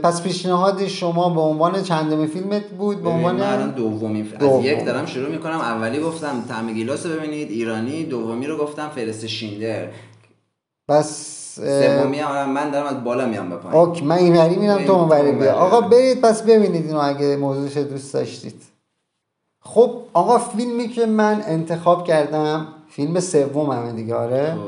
[0.02, 4.58] پس پیشنهاد شما به عنوان چندم فیلمت بود؟ به عنوان من الان دومین ف- دوم.
[4.58, 5.60] از یک دارم شروع می‌کنم.
[5.60, 7.50] اولی گفتم طعم گیلاس رو ببینید.
[7.50, 8.04] ایرانی.
[8.04, 9.88] دومی رو گفتم فهرست شیندلر.
[10.88, 12.20] پس سومی
[12.54, 13.78] من دارم از بالا میام به پایین.
[13.80, 15.52] OK من اینوری میرم تو اونوری بیا.
[15.52, 15.80] آقا.
[15.80, 18.62] برید پس ببینید اینو اگه موضوعش دوست داشتید.
[19.60, 24.58] خب آقا فیلمی که من انتخاب کردم فیلم سوم همه دیگه آره؟ خب.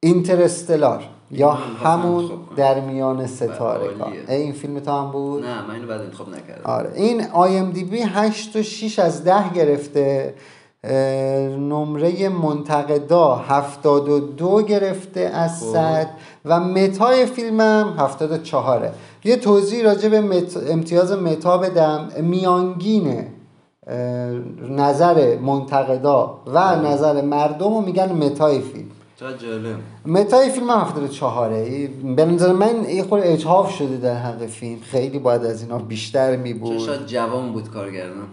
[0.00, 1.08] Interstellar.
[1.32, 2.30] یا همون.
[2.56, 4.20] در میان ستاره عالیه.
[4.28, 6.62] این فیلم تو هم بود؟ نه من اینو بعد انتخاب نکردم.
[6.64, 6.90] آره.
[6.94, 10.34] این IMDb 8 و 6 از 10 گرفته
[11.58, 16.08] نمره منتقدا 72 گرفته از 100
[16.44, 18.88] و متای فیلمم 74
[19.24, 20.56] یه توضیح راجع به مت...
[20.70, 22.08] امتیاز متا بدم.
[22.20, 23.24] میانگین
[24.70, 28.90] نظر منتقدا و نظر مردم رو میگن متای فیلم.
[29.22, 29.76] چقدر جالب.
[30.06, 31.50] متای فیلم هم 74
[32.16, 34.80] به نظر من یه خورده اجحاف شده در حق فیلم.
[34.80, 38.26] خیلی باید از اینا بیشتر می چون بود شاید جوان بود کارگردان.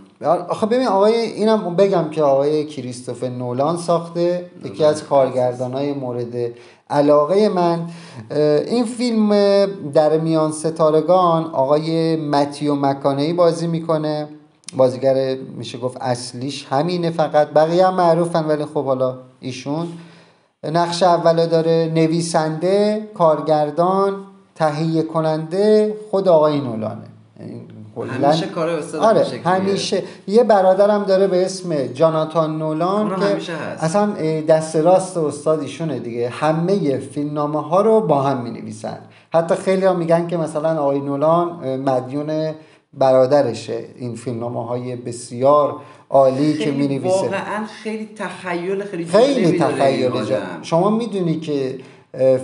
[0.49, 4.45] آخه ببین آقای اینم بگم که آقای کریستوفر نولان ساخته.
[4.65, 6.33] یکی از کارگردان های مورد
[6.89, 7.79] علاقه من.
[8.67, 9.29] این فیلم
[9.93, 14.27] در میان ستارگان آقای متیو مکانهی بازی می‌کنه.
[14.77, 17.49] بازیگر میشه گفت اصلیش همینه فقط.
[17.49, 19.87] بقیه هم معروفن ولی خب حالا ایشون.
[20.63, 24.13] نقش اولو داره نویسنده کارگردان
[24.55, 27.09] تهیه کننده خود آقای نولانه
[28.23, 29.25] همیشه کار استاد آره.
[29.45, 33.83] همیشه یه برادرم داره به اسم جاناتان نولان که همیشه هست.
[33.83, 34.13] اصلا
[34.47, 38.97] دست راست استاد ایشونه دیگه همه فیلمنامه ها رو با هم می نویسن
[39.33, 42.53] حتی خیلی ها میگن که مثلا آقای نولان مدیون
[42.93, 45.75] برادرشه این فیلمنامه های بسیار
[46.09, 50.11] عالی که می نویسه واقعا خیلی تخیل خیلی خیلی تخیل.
[50.61, 51.79] شما می‌دونی که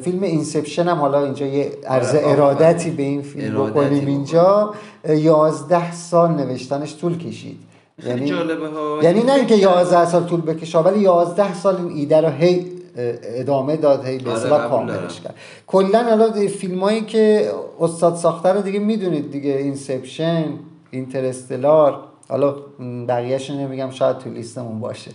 [0.04, 4.08] فیلم اینسپشن هم حالا اینجا یه عرض آره، ارادتی به این فیلم بکنیم.
[4.08, 4.74] اینجا
[5.10, 7.58] یازده سال نوشتنش طول کشید
[8.02, 9.00] خیلی جالبه ها.
[9.04, 12.66] یعنی نه اینکه فکر- 11 سال طول بکشه ولی 11 سال این ایده رو هی
[12.96, 15.22] ادامه داد هی به آره، قبول کاملش.
[15.22, 15.36] کرد.
[15.68, 20.46] کلا حالا فیلم هایی که استاد ساخته رو دیگه می‌دونید دیگه Inception
[20.92, 22.56] Interstellar حالا
[23.50, 25.12] رو نمیگم شاید تو لیستمون باشه.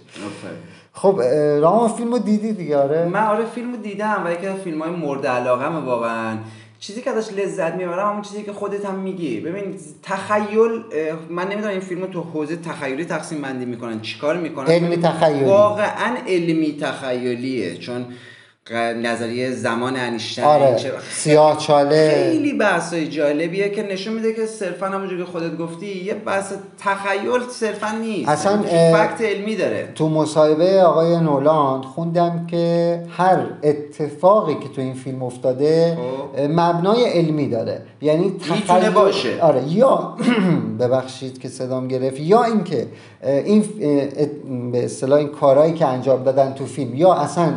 [0.93, 3.05] خب اه، رامان فیلم رو دیدی دیگه؟ آره.
[3.05, 6.37] من آره فیلم رو دیدم و یکی از فیلم های مورد علاقه واقعا.
[6.81, 9.40] چیزی که ازش لذت می‌برم همون چیزی که خودت هم میگی.
[9.40, 10.83] ببین تخیل
[11.31, 14.01] من نمی‌دونم این فیلم تو حوزه تخیلی تقسیم بندی می‌کنن.
[14.01, 15.45] چیکار می‌کنن؟ علمی تخیلی.
[15.45, 17.77] واقعا علمی تخیلیه.
[17.77, 18.07] چون
[19.03, 20.77] نظریه زمان انیشتین آره
[21.11, 26.14] سیاه چاله خیلی بحثای جالبیه که نشون میده که صرفا همونجور که خودت گفتی یه
[26.14, 33.03] بحث تخیل صرفا نیست اصلا، یعنی فکت علمی داره تو مصاحبه آقای نولان خوندم که
[33.16, 36.40] هر اتفاقی که تو این فیلم افتاده خب.
[36.40, 39.40] مبنای علمی داره یعنی تخیل- باشه.
[39.42, 40.16] آره یا
[40.81, 42.87] ببخشید که صدام گرفت یا اینکه
[43.23, 43.64] این
[44.73, 47.53] به اصطلاح این کارهایی که انجام دادن تو فیلم یا اصلا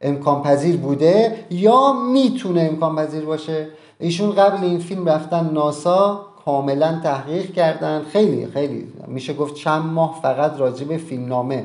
[0.00, 7.00] امکان پذیر بوده یا می‌تونه امکان پذیر باشه؟ ایشون قبل این فیلم رفتن ناسا کاملا
[7.02, 8.02] تحقیق کردن.
[8.12, 8.92] خیلی خیلی.
[9.06, 11.64] میشه گفت چند ماه فقط راجع به فیلمنامه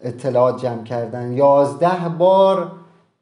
[0.00, 1.32] اطلاعات جمع کردن.
[1.32, 2.72] یازده بار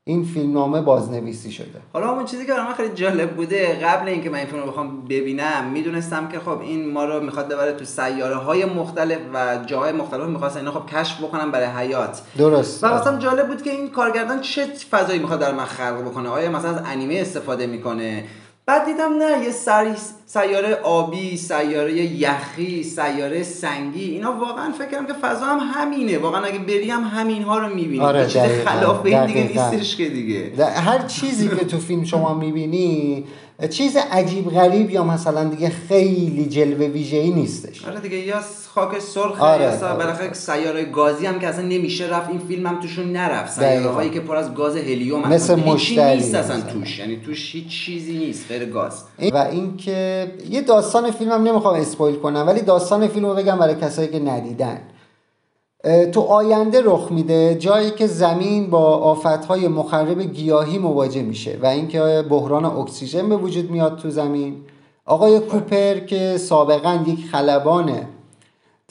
[0.04, 1.80] این فیلمنامه بازنویسی شده.
[1.92, 4.68] حالا اون چیزی که برای من خیلی جالب بوده قبل اینکه من این فیلم رو
[4.68, 9.58] بخوام ببینم می‌دونستم که خب این ما رو می‌خواد ببره تو سیاره های مختلف و
[9.66, 12.22] جاهای مختلف می‌خواستن اینا خب کشف بکنن برای حیات.
[12.38, 12.84] درست.
[12.84, 16.50] و واسم جالب بود که این کارگردان چه فضایی می‌خواد در من خلق بکنه؟ آیا
[16.50, 18.24] مثلا از انیمه استفاده می‌کنه؟
[18.66, 19.94] بعد دیدم نه یه سری
[20.32, 26.18] سیاره آبی سیاره یخی سیاره سنگی اینا واقعا فکر کردم که فضا هم همینه.
[26.18, 28.00] واقعا اگه بری هم همین ها رو می‌بینی.
[28.00, 29.42] آره، چیز خلاف به این دیگه.
[29.42, 30.64] نیستش که دیگه.
[30.66, 33.24] هر چیزی که تو فیلم شما می‌بینی
[33.70, 37.84] چیز عجیب غریب یا مثلا دیگه خیلی جلوه ویژه‌ای نیستش.
[37.84, 38.40] آره دیگه یا
[38.74, 39.96] خاک سرخ آره، یا سا- آره.
[39.98, 43.52] بالاخره سیاره گازی هم که اصلا نمیشه رفت این فیلم هم توشون نرفت.
[43.52, 46.60] سیاره هایی که پر از گاز هلیوم مثل مشتری نیست اصلا.
[46.60, 46.98] توش.
[46.98, 49.04] یعنی توش هیچ چیزی نیست غیر گاز.
[49.32, 53.74] و اینکه یه داستان فیلم هم نمی‌خوام اسپویل کنم ولی داستان فیلم رو بگم برای
[53.74, 54.78] کسایی که ندیدن.
[56.12, 62.24] تو آینده رخ میده جایی که زمین با آفتهای مخرب گیاهی مواجه میشه و اینکه
[62.30, 64.56] بحران اکسیژن به وجود میاد تو زمین.
[65.04, 67.92] آقای کوپر که سابقا یک خلبان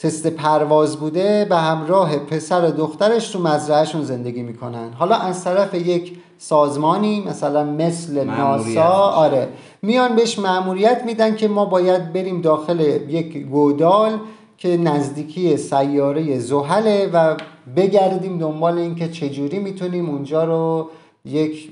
[0.02, 5.74] تست پرواز بوده به همراه پسر و دخترش تو مزرعهشون زندگی می‌کنن حالا از طرف
[5.74, 8.82] یک سازمانی مثلا مثل ناسا.
[8.92, 9.48] آره
[9.82, 14.18] میان بهش مأموریت میدن که ما باید بریم داخل یک گودال
[14.58, 17.36] که نزدیکی سیاره زحله و
[17.76, 20.90] بگردیم دنبال اینکه چجوری می‌تونیم اونجا رو
[21.24, 21.68] یک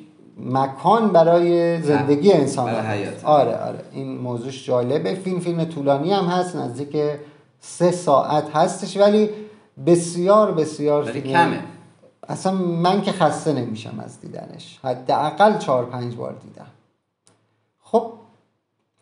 [0.50, 3.04] مکان برای زندگی انسان برای.
[3.24, 6.96] آره آره این موضوعش جالبه فیلم فیلم طولانی هم هست نزدیک
[7.60, 9.30] سه ساعت هستش ولی
[9.86, 11.62] بسیار بسیار ولی کمه.
[12.28, 14.78] اصلا من که خسته نمیشم از دیدنش.
[14.82, 16.66] حداقل چهار پنج بار دیدم.
[17.82, 18.12] خب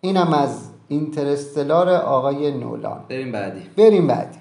[0.00, 3.04] اینم از اینترستلار آقای نولان.
[3.08, 3.60] بریم بعدی.
[3.76, 4.37] بریم بعدی.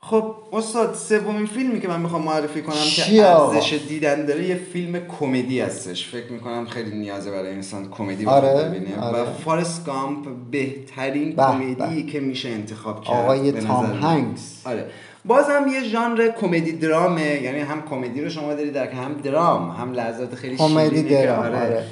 [0.00, 5.00] خب استاد سومین فیلمی که من می‌خوام معرفی کنم که؟ ارزش دیدن داره یه فیلم
[5.20, 9.20] کمدی هستش فکر می‌کنم خیلی نیازه برای انسان کمدی آره، ببینه آره.
[9.20, 12.06] و فارست گامپ بهترین به، کمدی.
[12.06, 13.86] که میشه انتخاب کرد آقای تام.
[13.86, 14.62] هنگس.
[14.66, 14.90] آره
[15.24, 19.92] بازم یه ژانر کمدی درامه یعنی هم کمدی رو شما دارید در هم درام هم
[19.92, 21.84] لحظات خیلی کمدی شیرینی که درام، آره.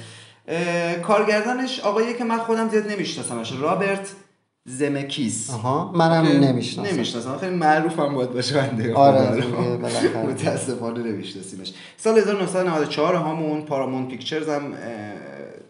[0.48, 4.12] اه، کارگردانش آقایی که من خودم زیاد نمیشناسمش رابرت
[4.68, 5.92] زمکیس آها.
[5.94, 6.94] منم نمی‌شناسم.
[6.94, 7.38] نمی‌شناسم.
[7.38, 9.78] خیلی معروف هم باید باشه بنده آره، رو.
[10.26, 11.72] متاسفانه نمیشناسیمش.
[11.96, 14.62] سال 1994 همون پارامون پیکچرز هم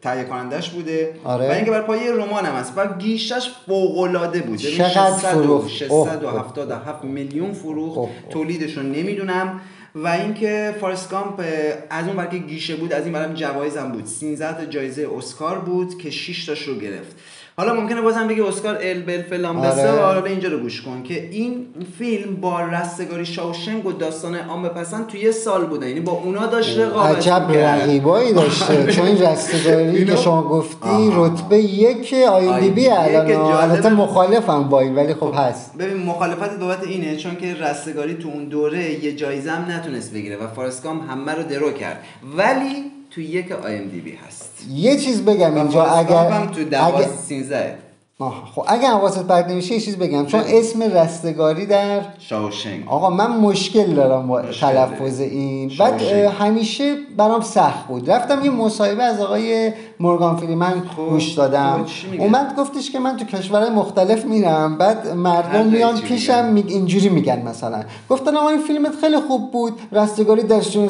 [0.03, 1.15] تهیه کنندش بوده.
[1.25, 1.49] آره.
[1.49, 2.73] و اینکه بر پایه رمان هم هست.
[2.77, 7.99] و گیشش فوق العاده بود چقدر 600 فروخت؟ 677 میلیون فروخت.
[7.99, 8.11] اوه.
[8.31, 9.61] تولیدشون نمی‌دونم.
[9.95, 11.45] و اینکه فارست گامپ
[11.91, 14.07] از اون که گیشه بود از این برم جوایز هم بود.
[14.07, 17.17] 13 تا جایزه اسکار بود که 6 تاش رو گرفت.
[17.59, 20.03] حالا ممکنه بازم بگه اسکار ال بل فلان بسه آره.
[20.03, 21.67] حالا اینجا رو گوش کن که این
[21.99, 26.47] فیلم با رستگاری شاوشنک و داستان عام پسند توی یه سال بوده یعنی با اونا
[26.47, 27.47] داشت رقابت عجب.
[27.53, 31.27] رقیبایی داشته چون این رستگاری که شما گفتی آها.
[31.27, 37.37] رتبه یک IMDb الان مخالفم با این ولی خب هست ببین مخالفت بابت اینه چون
[37.37, 41.43] که رستگاری تو اون دوره یه جایزه هم نتونست بگیره و Forrest Gump همه رو
[41.43, 42.05] درو کرد
[42.37, 44.67] ولی تو یک IMDb هست.
[44.71, 47.79] یه چیز بگم اینجا اگر تو اگر 12 13
[48.19, 52.83] آه، خب اگه حواست پرت نمیشه یه چیز بگم چون اسم رستگاری در شاوشنگ.
[52.87, 55.21] آقا من مشکل دارم با تلفظ.
[55.21, 55.73] این.
[55.79, 56.03] بعد
[56.41, 58.11] همیشه برام سخت بود.
[58.11, 61.85] رفتم یه مصاحبه از آقای مورگان فریمن خب، گوش دادم.
[61.85, 67.09] خب،؟ اومد گفتش که من تو کشورهای مختلف میرم بعد مردم میان پیشم؟ میگ اینجوری
[67.09, 67.83] میگن مثلا.
[68.09, 70.89] گفتن آقا این فیلمت خیلی خوب بود رستگاری در شون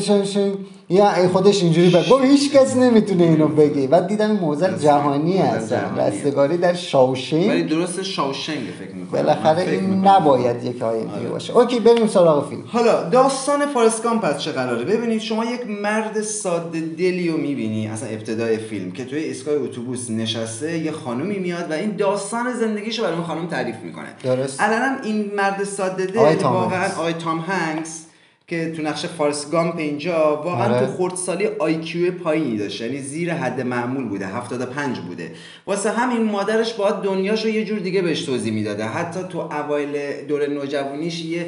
[0.89, 2.11] یا خودش اینجوری بگه.
[2.11, 3.87] گفت هیچ کس نمی‌تونه اینو بگه.
[3.87, 5.75] بعد دیدم این موزل جهانی هست.
[5.99, 9.23] رستگاری در ولی شاوشنگ درست شاوشنگ فکر می‌کنم.
[9.23, 11.57] بالاخره این نباید یک آیندی باشه.
[11.57, 12.63] اوکی بریم سراغ فیلم.
[12.67, 17.89] حالا داستان فارست گامپ از چه قراره؟ ببینید شما یک مرد ساده دلی رو می‌بینی.
[17.89, 18.93] اصلا ابتدای فیلم.
[18.97, 23.47] که توی ایستگاه اتوبوس نشسته یه خانومی میاد و این داستان زندگیشو برای اون خانم
[23.47, 24.61] تعریف می‌کنه درست.
[24.61, 26.89] الان این مرد ساده واقعا.
[26.89, 28.06] آقای تام هنگس
[28.49, 30.87] که تو نقش فارس گامپ اینجا واقعا آره.
[30.87, 32.81] تو خردسالی آیکیو پایینی داشت.
[32.81, 35.31] یعنی زیر حد معمول بوده 75 بوده.
[35.67, 38.85] واسه همین مادرش باید دنیاشو یه جور دیگه بهش توضیح می‌داده.
[38.85, 41.47] حتی تو اوایل دوره نوجوانیش یه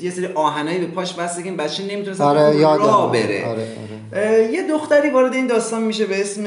[0.00, 3.46] یه سری آهنایی به پاش بسته که این بچه نمی‌تونست آره راه بره.
[3.46, 3.66] آره
[4.12, 4.52] آره.
[4.52, 6.44] یه دختری وارد این داستان میشه به اسم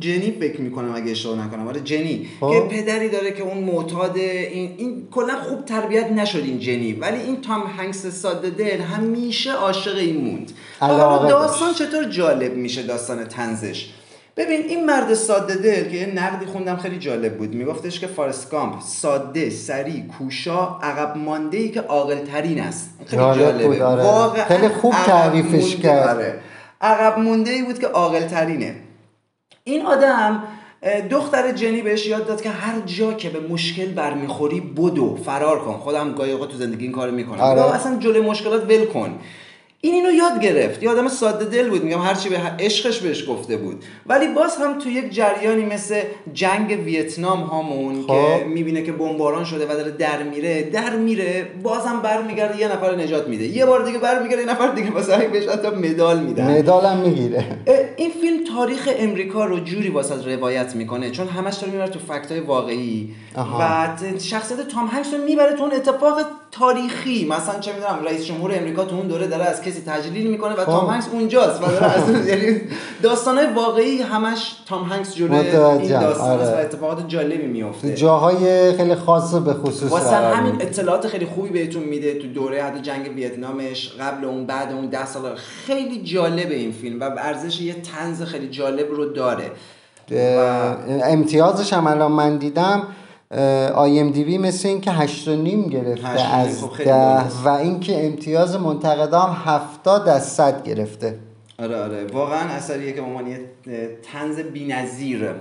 [0.00, 1.68] جنی فکر می‌کنم اگه اشتباه نکنم.
[1.68, 2.28] آره جنی.
[2.40, 2.50] خب.
[2.52, 6.92] که پدری داره که اون معتاد این این کلا خوب تربیت نشد این جنی.
[6.92, 10.52] ولی این تام هنگس ساده دل همیشه عاشق این موند
[11.28, 11.74] داستان.
[11.74, 13.88] چطور جالب میشه داستان تنزش
[14.36, 18.50] ببین این مرد ساده دل که یه نقدی خوندم خیلی جالب بود میگفتش که فارست
[18.50, 24.02] گامپ ساده سریع کوشا عقب مانده ای که عاقل ترین است خیلی جالب جالبه آره.
[24.02, 26.16] واقعاً خیلی خوب تعریفش کرد.
[26.16, 26.40] آره.
[26.80, 28.76] عقب مونده ای بود که عاقل ترینه
[29.64, 30.42] این آدم
[31.10, 35.72] دختر جنی بهش یاد داد که هر جا که به مشکل برمیخوری بدو فرار کن.
[35.72, 37.40] خودم گاهی اوقات تو زندگی این کارو می‌کنم.
[37.40, 37.74] آره.
[37.74, 39.18] اصلا جلوی مشکلات ول کن.
[39.80, 40.82] این اینو یاد گرفت.
[40.82, 41.84] یه آدم ساده دل بود.
[41.84, 43.84] میگم هرچی به عشقش بهش گفته بود.
[44.06, 46.00] ولی باز هم تو یک جریانی مثل
[46.32, 48.06] جنگ ویتنام هامون خب.
[48.06, 52.96] که می‌بینه که بمباران شده و داره در میره در میره بازم برمیگرده یه نفر
[52.96, 53.44] نجات میده.
[53.44, 56.58] یه بار دیگه برمیگرده یه نفر دیگه مثلا بهش حتی مدال میدن.
[56.58, 57.44] مدالم می‌گیره.
[57.66, 61.10] اه، این فیلم تاریخ امریکا رو جوری واسه روایت می‌کنه.
[61.10, 63.14] چون همش داره می‌بره تو فکتای واقعی.
[63.36, 63.58] آها.
[63.60, 67.24] و شخصیت تام هنگس رو می‌بره تو اون اتفاق تاریخی.
[67.24, 70.56] مثلا چه می‌دونم رئیس جمهور امریکا تو اون دوره داره از کسی تجلیل می‌کنه و
[70.56, 70.64] خب.
[70.64, 72.60] تام هنگس اونجاست و داره یعنی
[73.02, 76.64] داستانهای واقعی همش تام هنگس جلوی این داستان است و آره.
[76.64, 80.54] اتفاقات جالبی میفته جاهای خیلی خاص به خصوص واسه همین.
[80.60, 85.06] اطلاعات خیلی خوبی بهتون میده تو دوره حتی جنگ ویتنامش قبل اون بعد اون ده
[85.06, 85.34] سال
[85.66, 89.50] خیلی جالبه این فیلم و ارزش یه تنز خیلی جالب رو داره
[91.04, 92.82] امتیازش هم الان من دیدم
[93.74, 97.42] آی ام دی بی مثل این که هشت و نیم گرفته از خب ده.
[97.44, 101.18] و اینکه امتیاز منتقدام هفتاد از صد گرفته.
[101.58, 102.06] آره آره.
[102.06, 103.40] واقعا اثریه که به عنوان یه
[104.12, 105.34] تنز بی‌نظیره.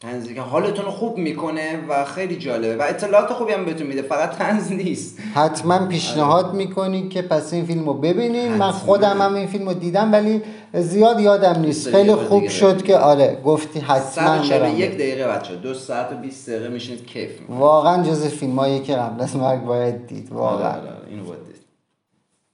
[0.00, 2.76] تنزی که حالتون خوب می‌کنه و خیلی جالبه.
[2.76, 4.02] و اطلاعات خوبی هم بهتون میده.
[4.02, 5.18] فقط تنز نیست.
[5.34, 8.52] حتما پیشنهاد می‌کنی که پس این فیلم رو ببینیم.
[8.52, 8.70] من.
[8.70, 10.42] خودم هم این فیلم رو دیدم ولی
[10.74, 11.90] زیاد یادم نیست.
[11.90, 12.82] خیلی خوب شد.
[12.82, 17.40] که آره گفتی حتما برم 141 دقیقه بچه دو ساعت و 20 دقیقه میشینید کیف
[17.40, 17.60] می‌کنید.
[17.60, 20.32] واقعا جز فیلم هایی که قبل از مرگ باید دید.
[20.32, 20.68] واقعا.
[20.68, 21.40] آره، آره، اینو باید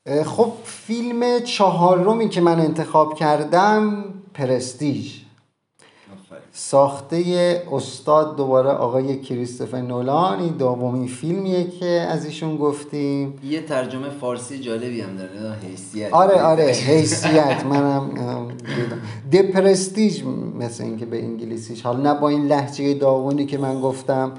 [0.06, 0.22] دید.
[0.22, 4.04] خب فیلم چهارمی که من انتخاب کردم
[4.34, 5.06] پرستیژ.
[5.06, 5.25] آفرین.
[6.58, 13.34] ساخته استاد دوباره آقای کریستوفر نولان این دومین فیلمیه که از ایشون گفتیم.
[13.44, 16.12] یه ترجمه فارسی جالبی هم داره حیثیت.
[16.12, 17.64] آره آره حیثیت.
[17.70, 18.48] منم
[19.32, 20.22] دپرستیج
[20.58, 21.82] مثل اینکه به انگلیسیش.
[21.82, 24.32] حالا نه با این لحجه داغونی که من گفتم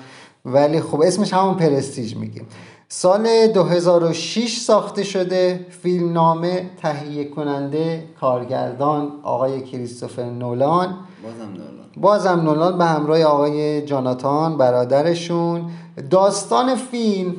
[0.46, 2.46] ولی خب اسمش همون پرستیج میگیم.
[2.90, 10.96] سال 2006 ساخته شده فیلم نامه تهیه کننده کارگردان آقای کریستوفر نولان.
[11.24, 15.70] بازم دارم بازم نولان به همراه آقای جاناتان برادرشون.
[16.10, 17.36] داستان فیلم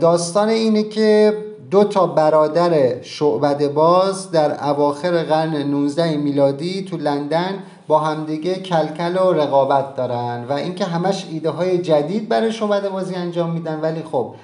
[0.00, 1.36] داستان اینه که
[1.70, 9.16] دو تا برادر شعبده باز در اواخر قرن 19 میلادی تو لندن با همدیگه کلکل
[9.16, 13.80] و رقابت دارن و اینکه همش ایده های جدید برای شعبده بازی انجام میدن.
[13.80, 14.34] ولی خب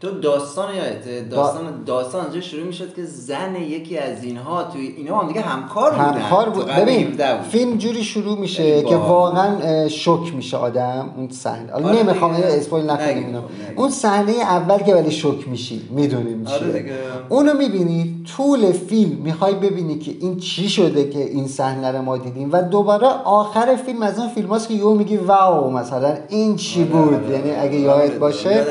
[0.00, 5.18] تو داستان یادته داستان داستان اونجا شروع می‌شد که زن یکی از اینها توی اینا
[5.18, 7.46] هم دیگه همکار بودن همکار بود ببین 17 بود.
[7.46, 8.96] فیلم جوری شروع میشه که.
[8.96, 12.32] واقعا شوک میشه آدم اون صحنه حالا آره نمی‌خوام.
[12.32, 13.42] اسپویل اینو نگیم.
[13.76, 16.94] اون صحنه اول که ولی شوک میشی می‌دونیم آره چیه دیگه.
[17.28, 22.18] اونو می‌بینی طول فیلم می‌خوای ببینی که این چی شده که این صحنه رو ما
[22.18, 26.56] دیدیم و دوباره آخر فیلم از اون فیلم هاست که یهو میگی واو مثلا این
[26.56, 28.66] چی آره، بود آره، یعنی آره، اگه یادت باشه.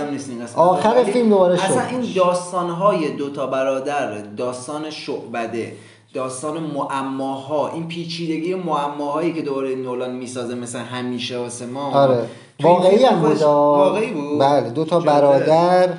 [0.56, 2.20] آخر فیلم دوباره اصلا شوک این میشه.
[2.20, 5.74] داستانهای دوتا برادر داستان شعبده
[6.14, 12.26] داستان معماها این پیچیدگی معماهایی که دوره نولان می‌سازه مثل همیشه واسه ما آره
[12.64, 13.42] واقعی هم بود.
[13.42, 15.00] واقعی بود بله دو تا.
[15.00, 15.90] برادر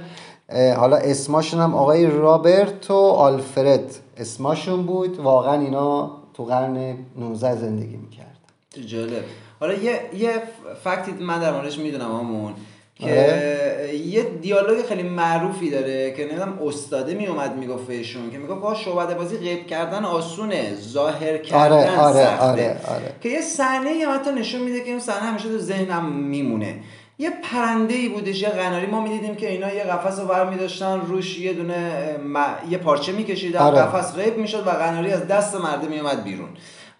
[0.53, 3.95] حالا اسماشون هم آقای رابرت و آلفرد.
[4.17, 5.21] اسماشون بود.
[5.21, 8.39] واقعا اینا تو قرن 19 زندگی می‌کرد
[8.87, 9.25] جالب.
[9.61, 10.43] حالا یه یه
[10.85, 12.53] فکتی من در موردش می‌دونم همون
[12.95, 13.97] که آره.
[13.97, 19.15] یه دیالوگ خیلی معروفی داره که نمی‌دونم استاده میومد می‌گفت بهشون که می‌گفت با شعبده
[19.15, 22.45] بازی غیب کردن آسونه ظاهر کردن آره آره سخته.
[22.45, 22.81] آره.
[22.89, 26.13] آره که یه صحنه ای هم حتی نشون میده که اون صحنه همیشه تو ذهنم
[26.13, 26.75] میمونه.
[27.21, 31.01] یه پرنده ای بودش یه قناری ما می‌دیدیم که اینا یه قفس رو برمی داشتن
[31.01, 33.79] روش یه دونه م- یه پارچه میکشیدن آره.
[33.79, 36.49] قفس ریب می‌شد و قناری از دست مرده میومد بیرون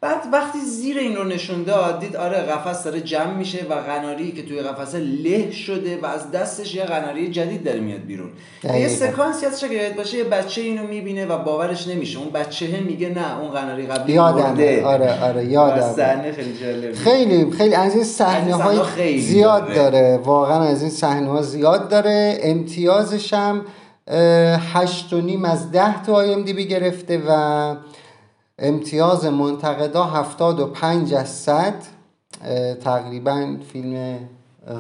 [0.01, 4.33] بعد وقتی زیر این رو نشون داد دید آره قفس داره جمع میشه و قناری
[4.33, 8.31] که توی قفسه له شده و از دستش یه قناری جدید داره میاد بیرون.
[8.65, 8.89] یه.
[8.89, 12.19] سکانسی هستش که یاد باشه یه بچه اینو می‌بینه و باورش نمیشه.
[12.19, 14.43] اون بچه میگه نه اون قناری قبلی یادمه.
[14.43, 14.85] مرده.
[14.85, 15.93] آره آره و یادمه.
[15.93, 16.95] صحنه خیلی جالبه.
[16.95, 19.75] خیلی خیلی از این صحنه های زیاد داره.
[19.75, 22.39] داره واقعا از این صحنه ها زیاد داره.
[22.43, 23.65] امتیازش هم
[24.09, 27.75] اه، هشت و نیم از ده تو آی ام دی بی گرفته و
[28.59, 31.75] امتیاز منتقدا هفتاد و پنج از صد
[32.45, 34.19] اه، تقریبا فیلم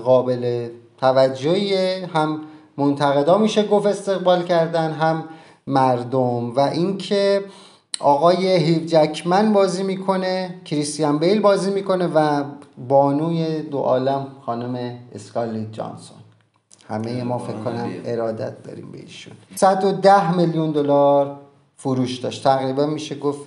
[0.04, 0.68] قابل
[1.00, 2.40] توجهیه هم
[2.76, 5.24] منتقدا میشه گفت استقبال کردن هم
[5.66, 6.54] مردم.
[6.54, 7.44] و اینکه
[8.00, 12.44] آقای هیو جکمن بازی می‌کنه کریستیان بیل بازی می‌کنه و
[12.88, 16.18] بانوی دو عالم خانم اسکارلت جوهانسون.
[16.88, 17.90] همه ما فکر کنم.
[18.04, 19.32] ارادت داریم به ایشون.
[19.56, 21.36] 110 میلیون دلار
[21.76, 22.44] فروش داشت.
[22.44, 23.40] تقریبا میشه گفت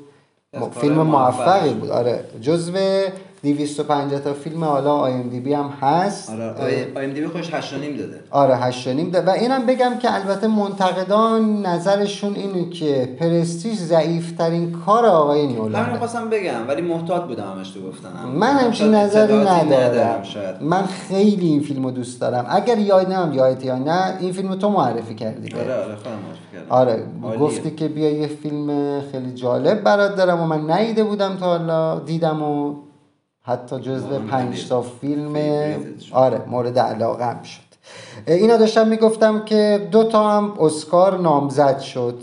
[0.81, 1.89] فیلم موفقی بود.
[1.89, 2.23] آره.
[2.41, 2.73] جزو
[3.43, 6.29] 250 تا فیلم حالا IMDb هم هست.
[6.29, 6.53] آره
[6.95, 8.19] IMDb خوش 8 نیم داده.
[8.31, 9.21] آره هشت و نیم ده.
[9.21, 15.97] و اینم بگم که البته منتقدان نظرشون اینه که Prestige ضعیفترین کار آقای همین نولانه
[15.97, 18.29] خواستم بگم ولی محتاط بودم همش تو گفتنم.
[18.29, 20.23] من همچین نظری ندارم.
[20.23, 20.55] شاید.
[20.61, 22.45] من خیلی این فیلم رو دوست دارم.
[22.49, 25.55] اگر یادم یادت یا نه این فیلم رو تو معرفی کردی.
[25.55, 26.65] آره آره خودم معرفی کردم.
[26.69, 27.03] آره.
[27.39, 31.99] گفتی که بیا یه فیلم خیلی جالب برات دارم و من ندیده بودم تا حالا
[31.99, 32.75] دیدم و
[33.43, 35.35] حتی جزو واقعا پنج تا فیلم.
[36.11, 37.61] آره مورد علاقه هم شد.
[38.27, 42.19] اینا داشتم می‌گفتم که دو تا هم اسکار نامزد شد.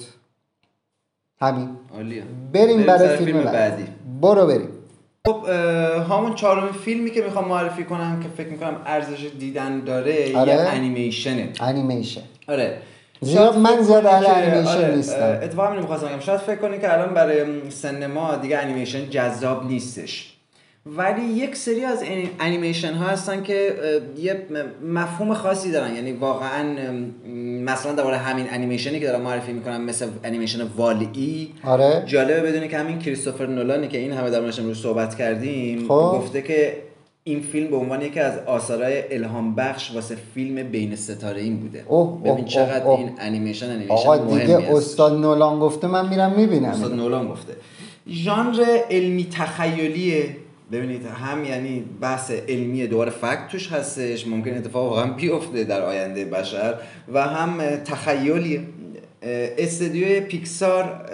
[1.41, 1.69] همین.
[1.95, 2.23] عالیه.
[2.53, 3.85] بریم برای سر فیلم, بعدی.
[4.21, 4.69] برو بریم.
[5.27, 5.49] خب
[6.11, 10.53] همون چهارمین فیلمی که می‌خوام معرفی کنم که فکر می‌کنم ارزش دیدن داره آره.
[10.53, 12.79] یه انیمیشنه انیمیشن آره.
[13.21, 15.39] زیاد من زیاد اهل انیمیشن آره، نیستم.
[15.43, 16.21] اتفاقا می‌خواستم بگم.
[16.21, 20.38] شاید فکر کنی که الان برای سن ما دیگه انیمیشن جذاب نیستش.
[20.97, 22.05] ولی یک سری از
[22.41, 23.75] انیمیشن ها هستن که
[24.19, 24.47] یه
[24.83, 25.95] مفهوم خاصی دارن.
[25.95, 26.77] یعنی واقعا
[27.65, 32.03] مثلا درباره همین انیمیشنی که دارم معرفی می‌کنم مثل انیمیشن والی آره.
[32.07, 36.11] جالبه بدونی که همین کریستوفر نولانی که این همه در امروز صحبت کردیم خب.
[36.15, 36.73] گفته که
[37.25, 41.85] این فیلم به عنوان یکی از آثارهای الهام بخش واسه فیلم بین ستاره این بوده.
[41.89, 42.99] اوه، ببین چقدر اوه، اوه.
[42.99, 44.75] این انیمیشن انیمیشن آقا دیگه.
[44.77, 47.53] استاد نولان گفته من میرم استاد می‌بینم نولان گفته.
[48.11, 50.37] ژانر علمی تخیلیه.
[50.73, 56.25] ببینید هم یعنی بحث علمی دوباره فکت توش هستش ممکن اتفاق واقعا بیفته در آینده
[56.25, 56.75] بشر
[57.13, 61.11] و هم تخیلی اه، استدیوی پیکسار.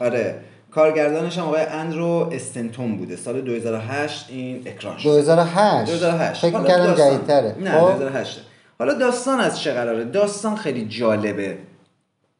[0.00, 0.34] آره
[0.70, 3.16] کارگردانش هم آقای اندرو استنتون بوده.
[3.16, 7.56] سال 2008 این اکران شد 2008 2008 فکر کردم جدیدتره.
[7.60, 8.40] نه خب؟ 2008
[8.78, 11.58] حالا داستان از چه قراره؟ داستان خیلی جالبه.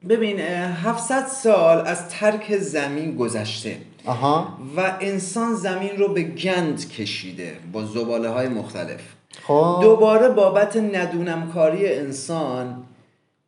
[0.08, 3.76] ببین اه، 700 سال از ترک زمین گذشته
[4.06, 4.58] آها.
[4.76, 9.00] و انسان زمین رو به گند کشیده با زباله های مختلف.
[9.42, 9.78] خب.
[9.82, 12.82] دوباره بابت ندونمکاری انسان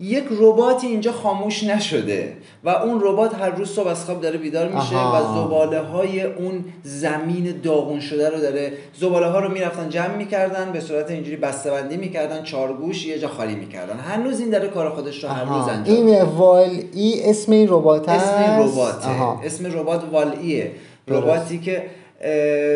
[0.00, 2.32] یک رباتی اینجا خاموش نشده
[2.64, 5.40] و اون ربات هر روز صبح از خواب داره بیدار میشه آها.
[5.40, 10.72] و زباله های اون زمین داغون شده رو داره زباله ها رو می‌رفتن جمع می‌کردن
[10.72, 15.24] به صورت اینجوری بسته‌بندی می‌کردن چارگوش یه جا خالی می‌کردن هنوز این داره کار خودش
[15.24, 15.68] رو هر روز.
[15.68, 19.08] انجام این وال ای اسم این ربات اسم این؟ رباته.
[19.44, 20.72] اسم ربات والایه
[21.06, 21.22] درست.
[21.22, 21.82] رباتی که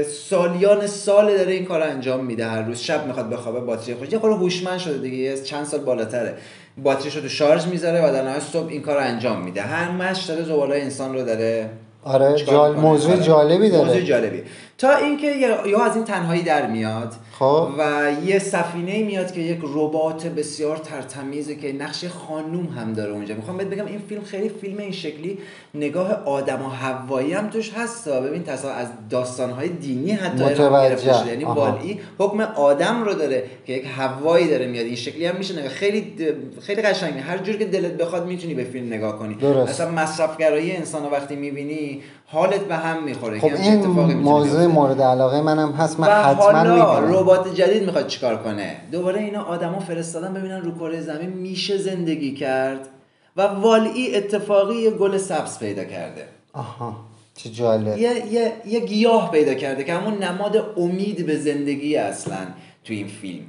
[0.05, 4.19] سالیان سال داره این کار انجام میده هر روز شب می‌خواد بخوابه باتری خوش یه
[4.19, 6.35] خورده هوشمند شده دیگه چند سال بالاتره
[6.83, 9.63] باتریش رو تو شارژ می‌ذاره و در نهایت صبح این کار رو انجام میده.
[9.63, 11.71] همش داره زباله انسان رو داره
[12.05, 12.77] آره جال...
[12.77, 13.23] موضوع آره.
[13.23, 13.85] جالبی داره.
[13.85, 14.43] موضوع جالبی
[14.81, 15.27] تا اینکه
[15.67, 17.69] یا از این تنهایی در میاد خب.
[17.79, 23.35] و یه سفینه میاد که یک ربات بسیار ترتمیزه که نقش خانوم هم داره اونجا
[23.35, 25.39] می‌خوام بهت بگم این فیلم خیلی فیلم این شکلی
[25.75, 30.45] نگاه آدم و حوایی هم توش هستا ببین تصا از داستانهای دینی حتی.
[30.45, 31.45] گرفته شده یعنی.
[31.45, 35.69] والی حکم آدم رو داره که یک حوایی داره میاد این شکلی هم میشه نگاه
[35.69, 36.15] خیلی
[36.61, 39.71] خیلی قشنگه هر جور که دلت بخواد می‌تونی به فیلم نگاه کنی درست.
[39.71, 42.03] اصلا مصرفگرایی انسان وقتی می‌بینی
[42.33, 44.67] حالت به هم می‌خوره خب که این موضوع.
[44.67, 49.43] مورد علاقه منم هست من و حتما حالا ربات جدید می‌خواد چیکار کنه؟ دوباره اینا
[49.43, 52.89] آدما فرستادن ببینن رو کره زمین میشه زندگی کرد
[53.37, 56.25] و والی اتفاقی یه گل سبز پیدا کرده.
[56.53, 56.97] آها
[57.37, 57.99] چه جالب.
[57.99, 62.47] یه, یه, یه گیاه پیدا کرده که همون نماد امید به زندگی اصلا
[62.85, 63.45] تو این فیلم.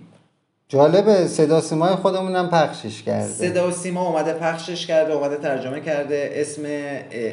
[0.72, 3.28] جالبه صدا سیمای خودمونم پخشش کرده.
[3.28, 6.32] صدا و سیما اومده پخشش کرده اومده ترجمه کرده.
[6.34, 6.61] اسم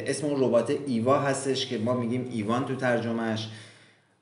[0.07, 3.47] اسم اون ربات ایوا هستش که ما میگیم ایوان تو ترجمهش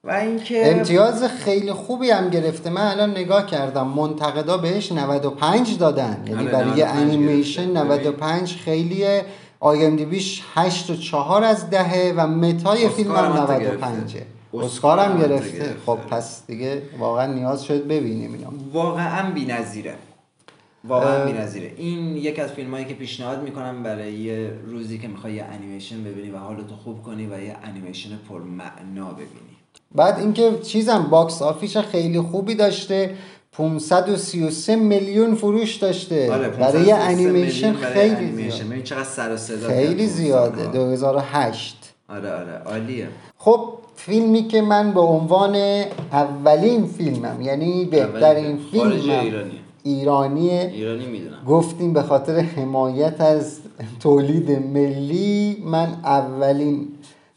[0.04, 2.70] و اینکه امتیاز خیلی خوبی هم گرفته.
[2.70, 3.88] من الان نگاه کردم.
[3.88, 6.24] منتقدا بهش 95 دادن.
[6.28, 7.84] یعنی آره، برای یه 95 انیمیشن گرفته.
[7.84, 9.26] 95 خیلیه
[9.60, 14.14] IMDb ش 8 و 4 از دهه و متای فیلم هم اسکار هم حتی 95
[14.14, 14.37] گرفته.
[14.54, 15.76] اسکار هم گرفته.
[15.86, 19.96] خب پس دیگه واقعا نیاز شد ببینیم اینا واقعا بی‌نظیره.
[20.84, 21.72] واقعا بی‌نظیره.
[21.78, 26.30] این یک از فیلمایی که پیشنهاد می‌کنم برای یه روزی که می‌خوای یه انیمیشن ببینی
[26.30, 29.58] و حالتو خوب کنی و یه انیمیشن پرمعنا ببینی.
[29.96, 33.16] بعد اینکه چیزم box office ش خیلی خوبی داشته
[33.52, 36.34] 533 میلیون فروش داشته.
[36.34, 38.58] آره، برای یه 533 انیمیشن خیلی انیمیشن.
[38.58, 38.70] زیاد.
[38.70, 40.58] ببین چقدر سر و صدا خیلی زیاده.
[40.58, 40.72] سالها.
[40.72, 43.08] 2008 آره آره عالیه.
[43.38, 45.56] خب فیلمی که من به عنوان
[46.12, 48.92] اولین فیلمم یعنی بهترین فیلم.
[48.92, 49.52] ایرانیه.
[49.84, 53.60] ایرانیه ایرانی می‌دونم گفتیم به خاطر حمایت از
[54.00, 56.88] تولید ملی من اولین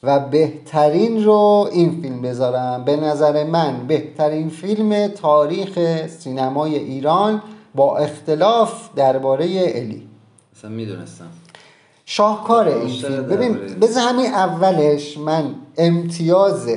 [0.03, 7.43] و بهترین رو این فیلم بذارم به نظر من بهترین فیلم تاریخ سینمای ایران
[7.75, 10.03] با اختلاف درباره الی
[10.57, 11.29] اصلا می‌دونستم
[12.11, 13.23] شاهکاره این فیلم.
[13.23, 15.45] ببین بذار همین اولش من
[15.79, 16.71] امتیاز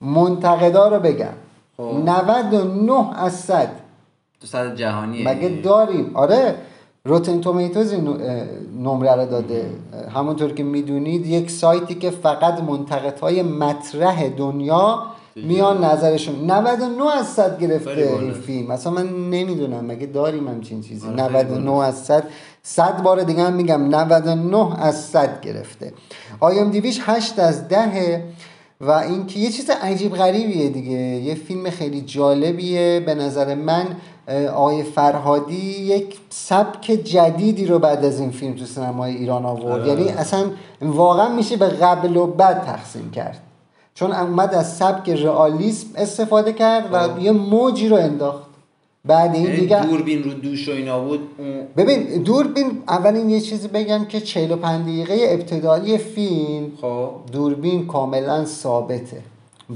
[0.00, 1.36] منتقدا رو بگم.
[1.76, 1.82] خب.
[1.82, 3.68] 99 از 100
[4.40, 5.48] تو صد جهانیه مگه.
[5.48, 6.54] داریم؟ آره
[7.04, 8.08] روتن تومیتوز این
[8.82, 9.70] نمره رو داده.
[10.14, 15.02] همونطور که می‌دونید یک سایتی که فقط منتقدهای مطرح دنیا
[15.36, 16.50] میان نظرشون.
[16.50, 18.16] 99 از 100 خیلی گرفته.
[18.20, 18.70] این فیلم.
[18.70, 19.84] اصلا من نمی‌دونم.
[19.84, 22.24] مگه داریم همچین چیزی؟ آره، خیلی 99 از 100
[22.68, 25.92] 100 بار دیگه هم میگم 99 از 100 گرفته.
[26.40, 28.24] آی ام دیویش 8 از 10
[28.80, 30.90] و اینکه یه چیز عجیب غریبیه دیگه.
[30.90, 33.02] یه فیلم خیلی جالبیه.
[33.06, 33.86] به نظر من
[34.54, 39.86] آقای فرهادی یک سبک جدیدی رو بعد از این فیلم تو سینمای ایران آورد.
[39.86, 40.50] یعنی اصلا
[40.82, 43.40] واقعا میشه به قبل و بعد تقسیم کرد.
[43.94, 48.45] چون اومد از سبک رئالیسم استفاده کرد و یه موجی رو انداخت.
[49.06, 53.40] بعد این یعنی دیگه دوربین رو دوش و اینا بود اون ببین دوربین اولین یه
[53.40, 57.10] چیزی بگم که 45 دقیقه ابتدایی فیلم خب.
[57.32, 59.22] دوربین کاملا ثابته.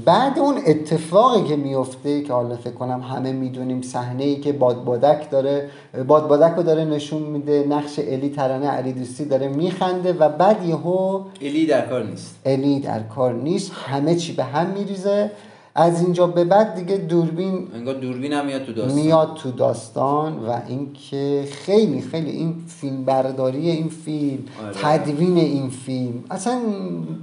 [0.05, 5.29] بعد اون اتفاقی که میفته که حالا فکر کنم همه می‌دونیم صحنه ای که بادبادک
[5.29, 5.69] داره
[6.07, 11.21] بادبادک رو داره نشون میده نقش الی ترانه علی دوستی داره میخنده و بعد یهو
[11.41, 12.35] الی در کار نیست.
[12.45, 15.31] الی در کار نیست همه چی به هم میریزه.
[15.75, 19.01] از اینجا به بعد دیگه دوربین انگار دوربین هم میاد تو داستان.
[19.01, 24.97] میاد تو داستان و اینکه خیلی خیلی این فیلم برداری این فیلم آره.
[24.97, 26.59] تدوین این فیلم اصلا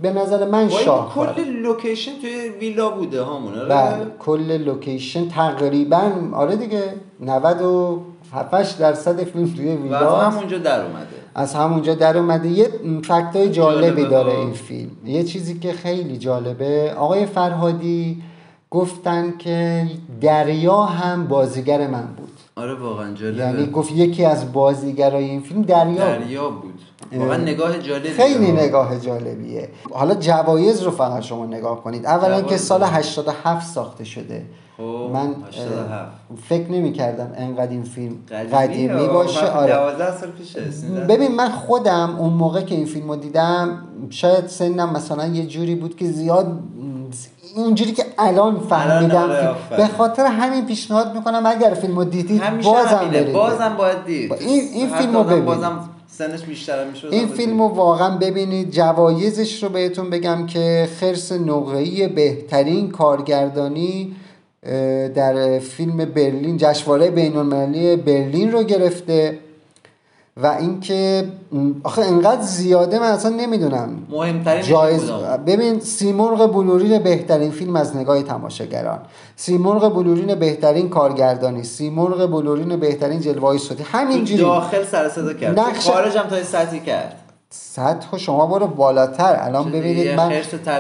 [0.03, 6.13] به نظر من شاهکار کل لوکیشن توی ویلا بوده همون آره؟ بله کل لوکیشن تقریبا
[6.33, 6.83] آره دیگه
[7.21, 10.21] 97 درصد فیلم توی و ویلا.
[10.21, 11.07] از همونجا در اومده.
[11.35, 12.49] از همونجا در اومده.
[12.49, 12.69] یه
[13.03, 14.39] fact های جالبی داره.
[14.39, 14.91] این فیلم.
[15.05, 18.23] یه چیزی که خیلی جالبه آقای فرهادی
[18.71, 19.87] گفتن که
[20.21, 25.63] دریا هم بازیگر من بود آره واقعا جالبه یعنی گفت یکی از بازیگرای این فیلم
[25.63, 26.19] دریا.
[26.19, 26.81] دریا بود
[27.17, 28.53] واقعا نگاه جالبی خیلی.
[28.53, 32.57] نگاه جالبیه حالا جوایز رو فقط شما نگاه کنید اولا که.
[32.57, 34.47] سال 87 ساخته شده
[34.77, 35.91] خب، من 87.
[35.91, 36.11] اه،
[36.49, 39.09] فکر نمی کردم انقدر این فیلم قدیمی, قدیمی.
[39.09, 40.61] باشه من آره 12 سال پیشه.
[41.09, 43.79] ببین من خودم اون موقع که این فیلم رو دیدم
[44.11, 46.61] شاید سنم مثلا یه جوری بود که زیاد
[47.59, 49.87] اونجوری که الان فهمیدم آره، که- آفرین.
[49.87, 53.09] به خاطر همین پیشنهاد می‌کنم اگر فیلم رو دیدید بازم.
[53.13, 55.45] برید بازم باید دید این- این حتی فیلم رو آدم ببینید.
[55.45, 61.33] بازم سنش بیشتر میشه این فیلم رو واقعا ببینید جوایزش رو بهتون بگم که خرس
[61.33, 64.17] نقره‌ای بهترین کارگردانی
[65.15, 69.39] در فیلم برلین جشنواره بین‌المللی برلین رو گرفته
[70.43, 71.25] و اینکه
[71.85, 73.89] آخه انقدر زیاده من اصلا نمی‌دونم.
[74.11, 75.11] مهمترین جایز
[75.47, 78.99] ببین سیمرغ بلورین بهترین فیلم از نگاه تماشاگران.
[79.37, 81.63] سیمرغ بلورین بهترین کارگردانی.
[81.63, 83.85] سیمرغ بلورین بهترین جلوه صوتی.
[83.93, 84.43] همینجوری.
[84.43, 85.61] داخل سر صدا کرد.
[85.61, 87.15] نقش- خارج هم تا سطحی کرد.
[87.51, 89.39] سطح شما برو بالاتر.
[89.41, 90.33] الان؟ ببینید من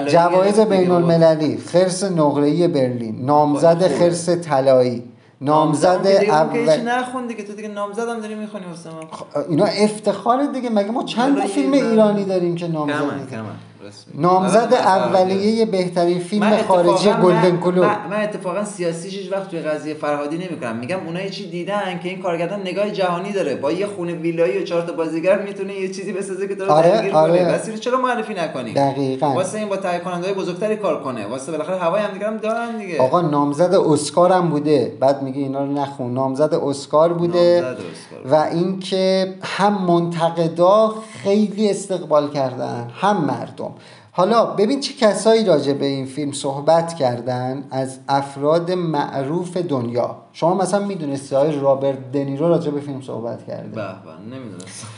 [0.06, 3.88] جوایز بین المللی خرس نقره‌ای برلین نامزد.
[3.88, 5.02] خرس طلایی.
[5.40, 6.88] نامزد اون که هیچ اول.
[6.88, 9.00] نخون دیگه تو دیگه نامزدم داری می‌خونی واسه ما.
[9.48, 14.22] اینا افتخار دیگه مگه ما چند فیلم ایرانی داریم که نامزد رسمی.
[14.22, 19.94] نامزد اولیه بهترین فیلم خارجی گلدن گلوب من, من اتفاقا سیاسیش هیچ وقت توی قضیه
[19.94, 20.76] فرهادی نمی‌کنم.
[20.76, 23.54] میگم اونا یه چی دیدن که این کارگردان نگاه جهانی داره.
[23.54, 26.90] با یه خونه ویلایی و چهار تا بازیگر می‌تونه یه چیزی بسازه که رو آره،
[26.90, 27.44] درگیر آره.
[27.44, 29.26] کنه بس چرا معرفی نکنیم دقیقاً.
[29.34, 31.26] واسه این با تهیه کننده بزرگتری کار کنه.
[31.26, 33.02] واسه بالاخره هوای هم دیگه هم دارن دیگه.
[33.02, 34.96] آقا نامزد اسکار هم بوده.
[35.00, 36.14] بعد میگه اینا رو نخون.
[36.14, 37.60] نامزد اسکار بوده.
[37.60, 38.32] نامزد اسکار.
[38.32, 43.67] و اینکه هم منتقدا خیلی استقبال کردن هم مردم.
[43.68, 50.16] سوم حالا ببین چه کسایی راجع به این فیلم صحبت کردن از افراد معروف دنیا.
[50.32, 53.68] شما مثلا می‌دونستی های رابرت دنیرو راجع به فیلم صحبت کرده.
[53.68, 54.88] به به نمی‌دونستم.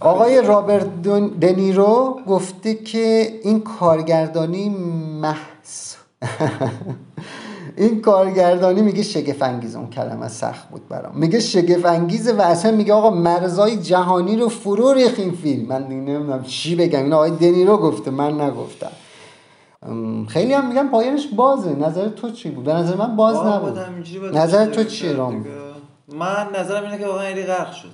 [0.00, 1.02] آقای رابرت
[1.40, 4.68] دنیرو گفته که این کارگردانی
[5.20, 5.96] محس
[7.80, 11.12] این کارگردانی میگه شگفت انگیز اون کلمه سخت بود برام.
[11.16, 15.66] میگه شگفت انگیزه و اصلا میگه آقا مرزای جهانی رو فرو ریخ این فیلم.
[15.66, 17.02] من نمی‌دونم چی بگم.
[17.02, 18.90] این آقای دنیرو گفته من نگفتم.
[20.28, 21.70] خیلی هم میگن پایانش بازه.
[21.70, 23.78] نظر تو چی بود؟ به نظر من باز نبود.
[24.36, 25.46] نظر تو کرد رام.
[26.14, 27.88] من نظرم اینه که واقعا ایلی غرق شد.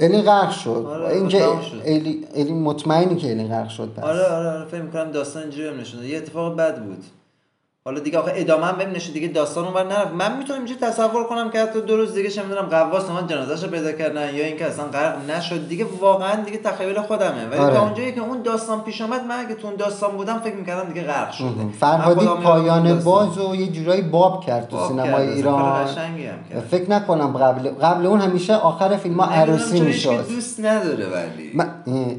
[0.00, 0.86] الی غرق شد.
[0.90, 1.44] آره، اینکه.
[1.84, 5.80] الی, الی مطمئنی که الی غرق شد آره آره آره فکر می‌کنم داستان اینجوری بهم
[5.80, 6.08] نشون داد.
[6.08, 7.04] یه اتفاق بد بود.
[7.84, 10.14] حالا دیگه آخه ادامه هم نشون دیگه داستان اونور نرفت.
[10.14, 13.70] من می‌تونم اینجوری تصور کنم که حتی دو روز دیگه چه می‌دونم قواس اومد جنازه‌شو
[13.70, 15.68] پیدا کردن یا اینکه اصلا غرق نشد.
[15.68, 17.46] دیگه واقعا دیگه تخیل خودمه.
[17.50, 17.74] ولی آره.
[17.74, 20.88] تا اونجایی که اون داستان پیش اومد من اگه تو اون داستان بودم فکر می‌کردم
[20.88, 21.48] دیگه غرق شده.
[21.80, 22.98] فرهادی پایان اون.
[22.98, 25.84] باز و یه جورایی باب کرد تو سینمای ایران.
[25.84, 26.64] کرد.
[26.70, 30.28] فکر نکنم قبل قبل اون همیشه آخر فیلم ها عروسی می‌شد.
[30.28, 31.62] دوست نداره ولی.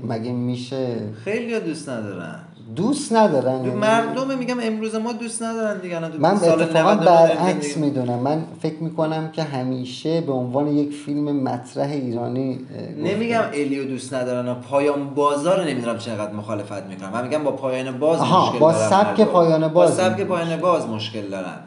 [0.07, 2.39] مگه میشه؟ خیلی دوست ندارن.
[2.76, 7.78] دوست ندارن دو؟ مردم میگم امروز ما دوست ندارن دیگه الان من اتفاقا 99 برعکس
[7.78, 12.59] می‌دونم من فکر می‌کنم که همیشه به عنوان یک فیلم مطرح ایرانی.
[13.03, 17.51] نمیگم الیو دوست ندارن و پایان بازار رو نمی‌دونم چقدر مخالفت می‌کنم من میگم با
[17.51, 19.32] پایان باز مشکل با دارن سبک مردم.
[19.32, 20.22] پایان باز با سبک.
[20.22, 21.57] پایان باز مشکل دارن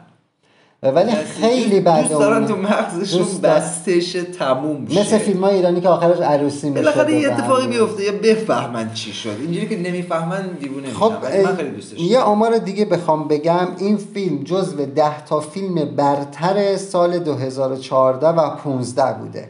[0.83, 5.89] ولی خیلی بعد دوست دارن تو مغزشون بستش تموم شه مثل فیلم های ایرانی که
[5.89, 9.29] آخرش عروسی میشه بالاخره یه اتفاقی بیفته یا بفهمن چی شد.
[9.41, 11.13] اینجوری که نمی‌فهمن دیوونه خب
[11.45, 13.67] من خیلی دوستش یه آمار دیگه بخوام بگم.
[13.77, 19.49] این فیلم جزو ده تا فیلم برتر سال 2014 و 15 بوده.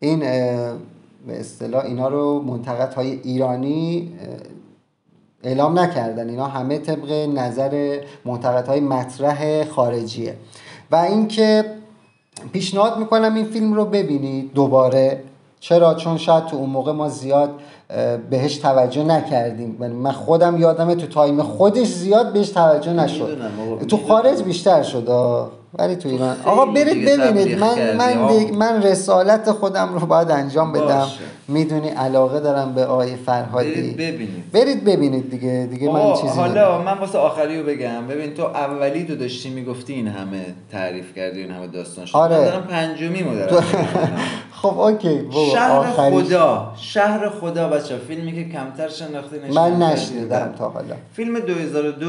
[0.00, 0.20] این
[1.26, 4.26] به اصطلاح اینا رو منتقدهای ایرانی اه،
[5.48, 6.28] اعلام نکردن.
[6.28, 10.34] اینا همه طبق نظر منتقدهای مطرح خارجیه.
[10.90, 11.64] و اینکه
[12.52, 15.22] پیشنهاد می‌کنم این فیلم رو ببینید دوباره.
[15.60, 17.50] چرا؟ چون شاید تو اون موقع ما زیاد
[18.30, 19.78] بهش توجه نکردیم.
[19.80, 23.38] یعنی من خودم یادمه تو تایم خودش زیاد بهش توجه نشد.
[23.88, 23.96] تو.
[23.96, 25.08] خارج بیشتر شد.
[25.78, 27.58] ولی تو ایران آقا برید ببینید.
[27.58, 31.06] من من من رسالت خودم رو باید انجام بدم.
[31.48, 33.70] می‌دونی علاقه دارم به آقای فرهادی.
[33.70, 34.52] برید ببینید.
[34.52, 35.68] برید ببینید دیگه.
[35.70, 36.82] دیگه من چیزی حالا.
[36.82, 38.06] من واسه آخری رو بگم.
[38.06, 42.16] ببین تو اولی تو داشتی می‌گفتی این همه تعریف کردی این همه داستان شد.
[42.16, 42.36] آره.
[42.36, 43.46] من دارم پنجمی می‌بینم.
[44.62, 45.18] خب OK.
[45.18, 46.72] بابا شهر خدا.
[46.76, 50.94] شهر خدا بچه فیلمی که کمتر شناخته نشده من نشنیدم تا حالا.
[51.12, 52.06] فیلم 2002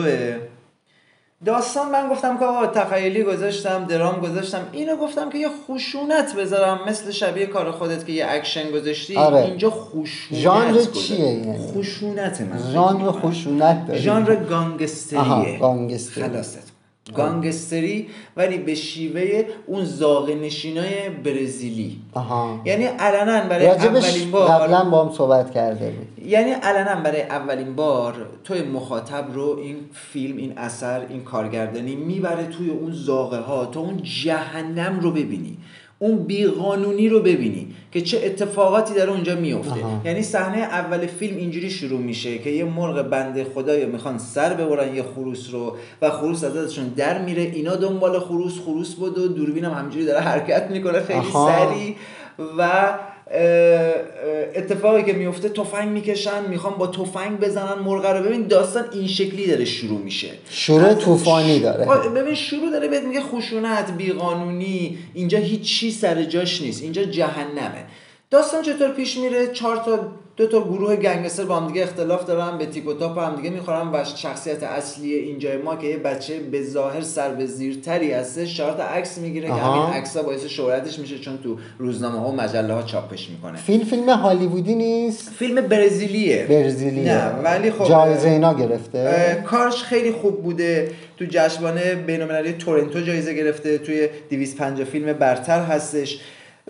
[1.45, 6.79] داستان من گفتم که آقا تخیلی گذاشتم درام گذاشتم اینو گفتم که یه خشونت بذارم
[6.87, 9.37] مثل شبیه کار خودت که یه اکشن گذاشتی آره.
[9.37, 10.81] اینجا خشونت ژانر.
[10.81, 16.23] چیه یعنی؟ خشونت من ژانر خشونت داره ژانر گانگستریه گانگستری.
[16.23, 16.68] خلاصت
[17.15, 18.07] گانگستری
[18.37, 21.97] ولی به شیوه اون زاغ نشینای برزیلی.
[22.13, 22.61] آها.
[22.65, 26.27] یعنی علنا برای اولین بار قبلا با هم صحبت کرده بود.
[26.27, 32.47] یعنی علنا برای اولین بار توی مخاطب رو این فیلم این اثر این کارگردانی می‌بره
[32.47, 35.57] توی اون زاغه ها تا اون جهنم رو ببینی.
[35.99, 40.01] اون بیقانونی رو ببینی که چه اتفاقاتی در اونجا میفته آها.
[40.05, 44.95] یعنی صحنه اول فیلم اینجوری شروع میشه که یه مرغ بنده خدایی می‌خوان سر ببرن
[44.95, 49.27] یه خروس رو و خروس از ازشون در میره اینا دنبال خروس خروس بود و
[49.27, 51.47] دوربینم همجوری داره حرکت می‌کنه خیلی آها.
[51.47, 51.95] سریع
[52.57, 52.93] و
[54.55, 58.23] اتفاقی که میفته تفنگ می‌کشن می‌خوان با تفنگ بزنن مرغ رو.
[58.23, 60.27] ببین داستان این شکلی داره شروع میشه.
[60.49, 62.09] شروع طوفانی داره.
[62.09, 64.97] ببین شروع داره بهت میگه خشونت بیقانونی.
[65.13, 66.83] اینجا هیچ چی سر جاش نیست.
[66.83, 67.85] اینجا جهنمه.
[68.31, 69.99] داستان چطور پیش میره؟ چهار تا
[70.39, 73.49] دو تا گروه گنگستر با هم دیگه اختلاف دارن به تیک و تاپ هم دیگه
[73.49, 78.57] می‌خورن و شخصیت اصلی اینجای ما که یه بچه به ظاهر سر به زیرتری هستش
[78.57, 79.53] چهار تا عکس می‌گیره که.
[79.53, 83.57] همین عکس ها باعث شهرتش میشه چون تو روزنامه ها و مجله ها چاپش می‌کنه.
[83.57, 86.45] فیلم فیلم هالیوودی نیست؟ فیلم برزیلیه.
[86.49, 89.43] برزیلی نه ولی خب جایزه اینا گرفته.
[89.45, 90.91] کارش خیلی خوب بوده.
[91.17, 93.77] تو جشنواره بین‌المللی تورنتو جایزه گرفته.
[93.77, 96.19] توی 250 فیلم برتر هستش.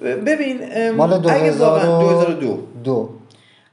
[0.01, 0.59] ببین
[0.89, 3.09] مال اگه واقعا 2002 2002 دو.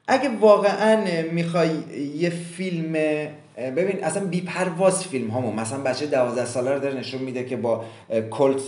[0.09, 1.71] اگه واقعا می‌خوای
[2.17, 2.93] یه فیلم
[3.57, 5.55] ببین اصلا بیپرواز فیلم هامون.
[5.55, 7.85] مثلا بچه 12 ساله رو داره نشون میده که با
[8.31, 8.61] کلت.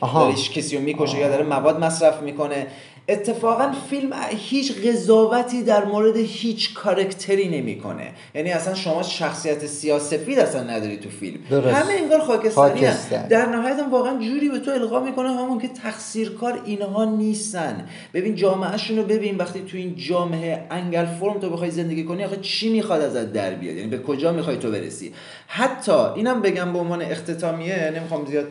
[0.00, 2.66] داره کسی رو می‌کشه یا داره مواد مصرف می‌کنه.
[3.08, 8.12] اتفاقا فیلم هیچ قضاوتی در مورد هیچ کارکتری نمی‌کنه.
[8.34, 11.38] یعنی اصلا شما شخصیت سیاسفید اصلا نداری تو فیلم.
[11.50, 11.74] درست.
[11.74, 12.86] همه انگار خاکستری.
[13.28, 17.88] در نهایت هم واقعا جوری به تو القا می‌کنه همون که تقصیرکار اینها نیستن.
[18.14, 19.36] ببین جامعهشون رو ببین.
[19.36, 23.50] وقتی تو این جامعه انگل فرم تو بخوای زندگی کنی آخه چی می‌خواد ازت در
[23.54, 25.12] بیاد؟ یعنی به کجا می‌خوای تو برسی؟
[25.46, 28.46] حتی اینم بگم به عنوان اختتامیه نمی‌خوام زیاد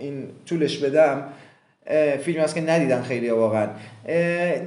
[0.00, 1.28] این طولش بدم.
[1.88, 3.68] اه، فیلمی هست که ندیدن خیلی واقعا.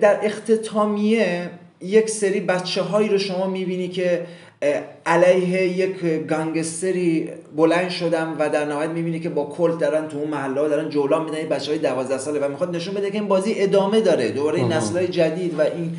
[0.01, 1.49] در اختتامیه
[1.82, 4.26] یک سری بچه هایی رو شما می‌بینی که
[5.05, 10.28] علیه یک گانگستری بلند شدن و در نهایت می‌بینی که با کلت دارن تو اون
[10.28, 11.49] محله دارن جولان میدن.
[11.49, 14.32] بچه های 12 ساله و می‌خواد نشون بده که این بازی ادامه داره.
[14.32, 15.95] دوباره این نسل های جدید و این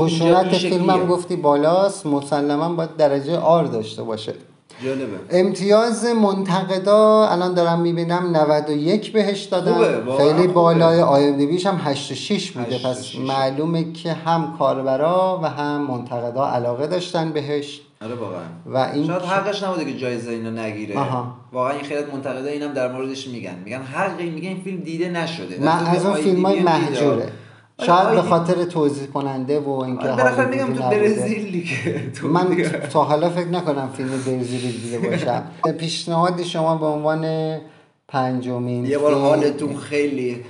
[0.00, 0.70] خشونت این شکلیه.
[0.70, 2.06] فیلم هم گفتی بالاست.
[2.06, 4.34] مسلما باید درجه آر داشته باشه.
[4.84, 5.18] جالبه.
[5.30, 9.74] امتیاز منتقدا الان دارم می‌بینم 91 بهش دادن.
[10.16, 10.46] خیلی.
[10.46, 12.78] بالای آی ام دی هم 86 بوده.
[12.78, 13.18] پس 86.
[13.18, 17.80] معلومه که هم کاربرا و هم منتقدا علاقه داشتن بهش.
[18.02, 18.42] آره واقعا.
[18.66, 20.98] و این شاید حقش نبوده که جایزه اینو نگیره.
[20.98, 21.34] آها.
[21.52, 23.54] واقعا این خیلی منتقدا اینم در موردش میگن.
[23.64, 25.60] میگن حقی میگن این فیلم دیده نشده.
[25.60, 26.90] من از اون آی فیلم های دی بی هم دیده.
[26.90, 27.32] محجوره
[27.86, 31.00] شاید آی به خاطر توضیح کننده و اینکه آره، بالاخره هالیوودی میگم تو نبوده.
[31.00, 32.10] برزیل دیگه.
[32.10, 32.56] تو من.
[32.92, 35.42] تا حالا فکر نکنم فیلم برزیلی دیده باشم.
[35.80, 37.54] پیشنهاد شما به عنوان
[38.08, 40.44] پنجمین یه بار حالتون خیلی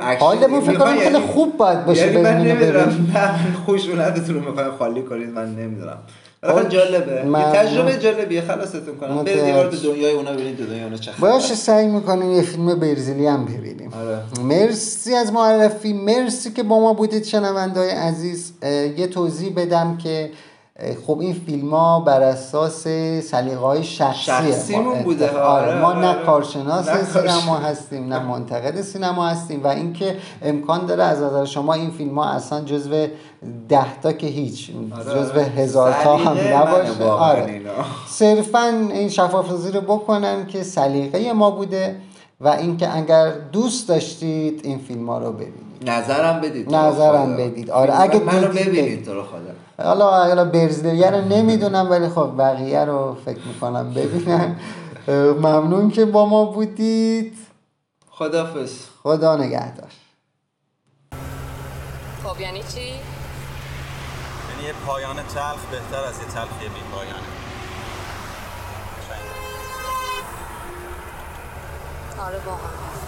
[0.00, 3.12] اکشن حالمون فکر کنم خیلی خوب باید باشه یعنی من نمی‌دونم
[3.66, 5.98] خوشونتتون رو می‌خوایم خالی کنید من نمی‌دونم.
[6.42, 6.68] اوکی.
[6.68, 7.52] جالبه یه ممنون.
[7.52, 9.36] تجربه جالبیه خلاصتون کنم برید.
[9.36, 11.10] یه تو دنیای اونا ببینید تو دنیای اونا چه.
[11.20, 14.44] باشه سعی می‌کنیم یه فیلم برزیلی هم ببینیم آره.
[14.44, 18.52] مرسی از معرفی مرسی که با ما بودید شنونده های عزیز
[18.96, 20.30] یه توضیح بدم که
[21.06, 22.82] خب این فیلم ها بر اساس
[23.22, 26.24] سلیقه های شخصیه شخصیمون ما بوده، آره، ما آره، نه.
[26.26, 27.04] کارشناس نه.
[27.04, 32.18] سینما هستیم نه منتقد سینما هستیم و اینکه امکان داره از نظر شما این فیلم
[32.18, 33.06] ها اصلا جزو
[33.68, 35.20] ده تا که هیچ آره.
[35.20, 37.60] جزو هزار تا هم نباشه آره.
[38.08, 41.96] صرفا این شفافسازی رو بکنن که سلیقه ما بوده
[42.40, 47.36] و اینکه اگر دوست داشتید این فیلم ها رو ببینید نظرم بدید نظرم.
[47.36, 47.70] بدید.
[47.70, 49.04] آره، اگه منو ببینید.
[49.04, 54.56] تو رو خدا حالا حالا برزیلیه رو نمی‌دونم ولی خب بقیه رو فکر می‌کنم ببینن
[55.08, 55.14] اه،
[55.46, 57.36] ممنون که با ما بودید
[58.10, 58.72] خدافظ
[59.02, 59.90] خدا نگهدار
[62.24, 62.98] خب یعنی چی؟ یعنی
[64.66, 67.18] یه پایان تلخ بهتر از یه تلخی بی پایانه
[72.26, 73.07] آره واقعا